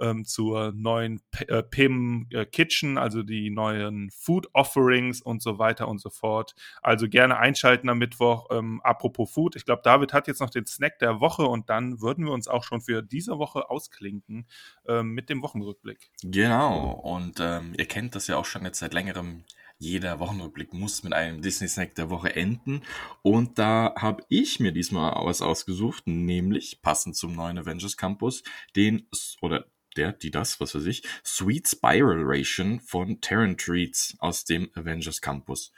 ähm, 0.00 0.24
zur 0.24 0.72
neuen 0.74 1.20
P 1.30 1.44
äh, 1.44 1.62
PIM 1.62 2.26
äh, 2.30 2.44
Kitchen, 2.46 2.98
also 2.98 3.22
die 3.22 3.50
neuen 3.50 4.10
Food 4.10 4.48
Offerings 4.54 5.20
und 5.22 5.40
so 5.40 5.58
weiter 5.58 5.88
und 5.88 6.00
so 6.00 6.10
fort. 6.10 6.54
Also 6.82 7.08
gerne 7.08 7.38
einschalten 7.38 7.88
am 7.88 7.98
Mittwoch. 7.98 8.48
Ähm, 8.50 8.80
apropos 8.82 9.30
Food, 9.30 9.54
ich 9.54 9.64
glaube, 9.64 9.82
David 9.84 10.12
hat 10.12 10.26
jetzt 10.26 10.40
noch 10.40 10.50
den 10.50 10.66
Snack 10.66 10.98
der 10.98 11.20
Woche 11.20 11.44
und 11.44 11.70
dann 11.70 12.00
würden 12.00 12.24
wir 12.24 12.32
uns 12.32 12.48
auch 12.48 12.64
schon 12.64 12.80
für 12.80 13.02
diese 13.02 13.38
Woche 13.38 13.70
ausklinken 13.70 14.46
ähm, 14.86 15.12
mit 15.12 15.30
dem 15.30 15.42
Wochenrückblick. 15.42 16.10
Genau, 16.22 16.90
und 16.90 17.38
ähm, 17.40 17.74
ihr 17.76 17.86
kennt 17.86 18.14
das 18.14 18.26
ja 18.26 18.36
auch 18.36 18.44
schon 18.46 18.64
jetzt 18.64 18.80
seit 18.80 18.94
längerem 18.94 19.44
jeder 19.78 20.18
Wochenrückblick 20.18 20.74
muss 20.74 21.02
mit 21.02 21.12
einem 21.12 21.40
Disney-Snack 21.40 21.94
der 21.94 22.10
Woche 22.10 22.34
enden. 22.34 22.82
Und 23.22 23.58
da 23.58 23.94
habe 23.96 24.24
ich 24.28 24.60
mir 24.60 24.72
diesmal 24.72 25.14
was 25.24 25.40
ausgesucht, 25.40 26.06
nämlich 26.06 26.82
passend 26.82 27.16
zum 27.16 27.34
neuen 27.34 27.58
Avengers 27.58 27.96
Campus, 27.96 28.42
den, 28.74 29.08
oder 29.40 29.66
der, 29.96 30.12
die 30.12 30.30
das, 30.30 30.60
was 30.60 30.74
weiß 30.74 30.86
ich, 30.86 31.02
Sweet 31.24 31.68
Spiral 31.68 32.22
Ration 32.22 32.80
von 32.80 33.20
Terran 33.20 33.56
Treats 33.56 34.16
aus 34.18 34.44
dem 34.44 34.70
Avengers 34.74 35.20
Campus. 35.20 35.72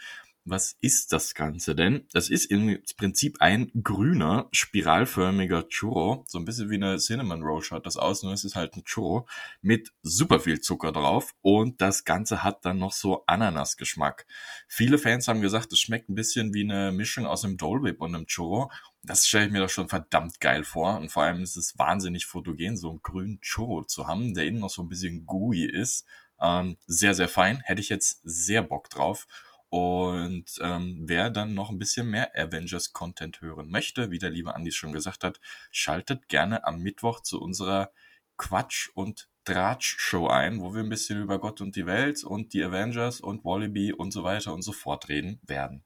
Was 0.50 0.76
ist 0.80 1.12
das 1.12 1.36
Ganze 1.36 1.76
denn? 1.76 2.08
Das 2.12 2.28
ist 2.28 2.46
im 2.46 2.82
Prinzip 2.96 3.40
ein 3.40 3.70
grüner, 3.84 4.48
spiralförmiger 4.50 5.68
Churro. 5.68 6.24
So 6.26 6.40
ein 6.40 6.44
bisschen 6.44 6.70
wie 6.70 6.74
eine 6.74 6.98
Cinnamon 6.98 7.44
Roll 7.44 7.62
schaut 7.62 7.86
das 7.86 7.96
aus, 7.96 8.24
nur 8.24 8.32
es 8.32 8.42
ist 8.42 8.56
halt 8.56 8.74
ein 8.74 8.82
Churro 8.82 9.28
mit 9.62 9.92
super 10.02 10.40
viel 10.40 10.60
Zucker 10.60 10.90
drauf 10.90 11.36
und 11.40 11.80
das 11.80 12.04
Ganze 12.04 12.42
hat 12.42 12.64
dann 12.64 12.80
noch 12.80 12.90
so 12.90 13.24
Ananasgeschmack. 13.26 14.26
Viele 14.66 14.98
Fans 14.98 15.28
haben 15.28 15.40
gesagt, 15.40 15.72
es 15.72 15.78
schmeckt 15.78 16.08
ein 16.08 16.16
bisschen 16.16 16.52
wie 16.52 16.64
eine 16.64 16.90
Mischung 16.90 17.26
aus 17.26 17.44
einem 17.44 17.56
Dole 17.56 17.84
Whip 17.84 18.00
und 18.00 18.16
einem 18.16 18.26
Churro. 18.26 18.72
Das 19.04 19.28
stelle 19.28 19.46
ich 19.46 19.52
mir 19.52 19.60
doch 19.60 19.70
schon 19.70 19.88
verdammt 19.88 20.40
geil 20.40 20.64
vor 20.64 20.98
und 20.98 21.12
vor 21.12 21.22
allem 21.22 21.44
ist 21.44 21.56
es 21.56 21.78
wahnsinnig 21.78 22.26
fotogen, 22.26 22.76
so 22.76 22.90
einen 22.90 23.02
grünen 23.02 23.40
Churro 23.40 23.84
zu 23.84 24.08
haben, 24.08 24.34
der 24.34 24.46
innen 24.46 24.58
noch 24.58 24.70
so 24.70 24.82
ein 24.82 24.88
bisschen 24.88 25.26
gooey 25.26 25.64
ist. 25.64 26.06
Ähm, 26.40 26.76
sehr, 26.88 27.14
sehr 27.14 27.28
fein. 27.28 27.60
Hätte 27.60 27.80
ich 27.80 27.88
jetzt 27.88 28.20
sehr 28.24 28.62
Bock 28.62 28.90
drauf. 28.90 29.28
Und 29.70 30.58
ähm, 30.60 31.04
wer 31.06 31.30
dann 31.30 31.54
noch 31.54 31.70
ein 31.70 31.78
bisschen 31.78 32.10
mehr 32.10 32.32
Avengers-Content 32.36 33.40
hören 33.40 33.70
möchte, 33.70 34.10
wie 34.10 34.18
der 34.18 34.30
liebe 34.30 34.54
Andi 34.54 34.72
schon 34.72 34.92
gesagt 34.92 35.22
hat, 35.22 35.40
schaltet 35.70 36.28
gerne 36.28 36.66
am 36.66 36.80
Mittwoch 36.80 37.20
zu 37.20 37.40
unserer 37.40 37.92
Quatsch- 38.36 38.90
und 38.94 39.28
Dratsch-Show 39.44 40.26
ein, 40.26 40.60
wo 40.60 40.74
wir 40.74 40.82
ein 40.82 40.88
bisschen 40.88 41.22
über 41.22 41.38
Gott 41.38 41.60
und 41.60 41.76
die 41.76 41.86
Welt 41.86 42.24
und 42.24 42.52
die 42.52 42.64
Avengers 42.64 43.20
und 43.20 43.44
Wallaby 43.44 43.92
und 43.92 44.12
so 44.12 44.24
weiter 44.24 44.52
und 44.52 44.62
so 44.62 44.72
fort 44.72 45.08
reden 45.08 45.40
werden. 45.46 45.84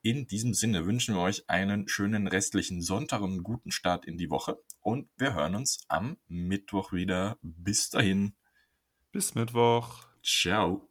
In 0.00 0.26
diesem 0.26 0.54
Sinne 0.54 0.86
wünschen 0.86 1.14
wir 1.14 1.22
euch 1.22 1.48
einen 1.50 1.88
schönen 1.88 2.28
restlichen 2.28 2.80
Sonntag 2.80 3.20
und 3.20 3.32
einen 3.32 3.42
guten 3.42 3.70
Start 3.70 4.04
in 4.06 4.16
die 4.16 4.30
Woche 4.30 4.58
und 4.80 5.08
wir 5.16 5.34
hören 5.34 5.54
uns 5.54 5.80
am 5.88 6.16
Mittwoch 6.28 6.92
wieder. 6.92 7.36
Bis 7.42 7.90
dahin. 7.90 8.34
Bis 9.12 9.34
Mittwoch. 9.34 10.06
Ciao. 10.22 10.87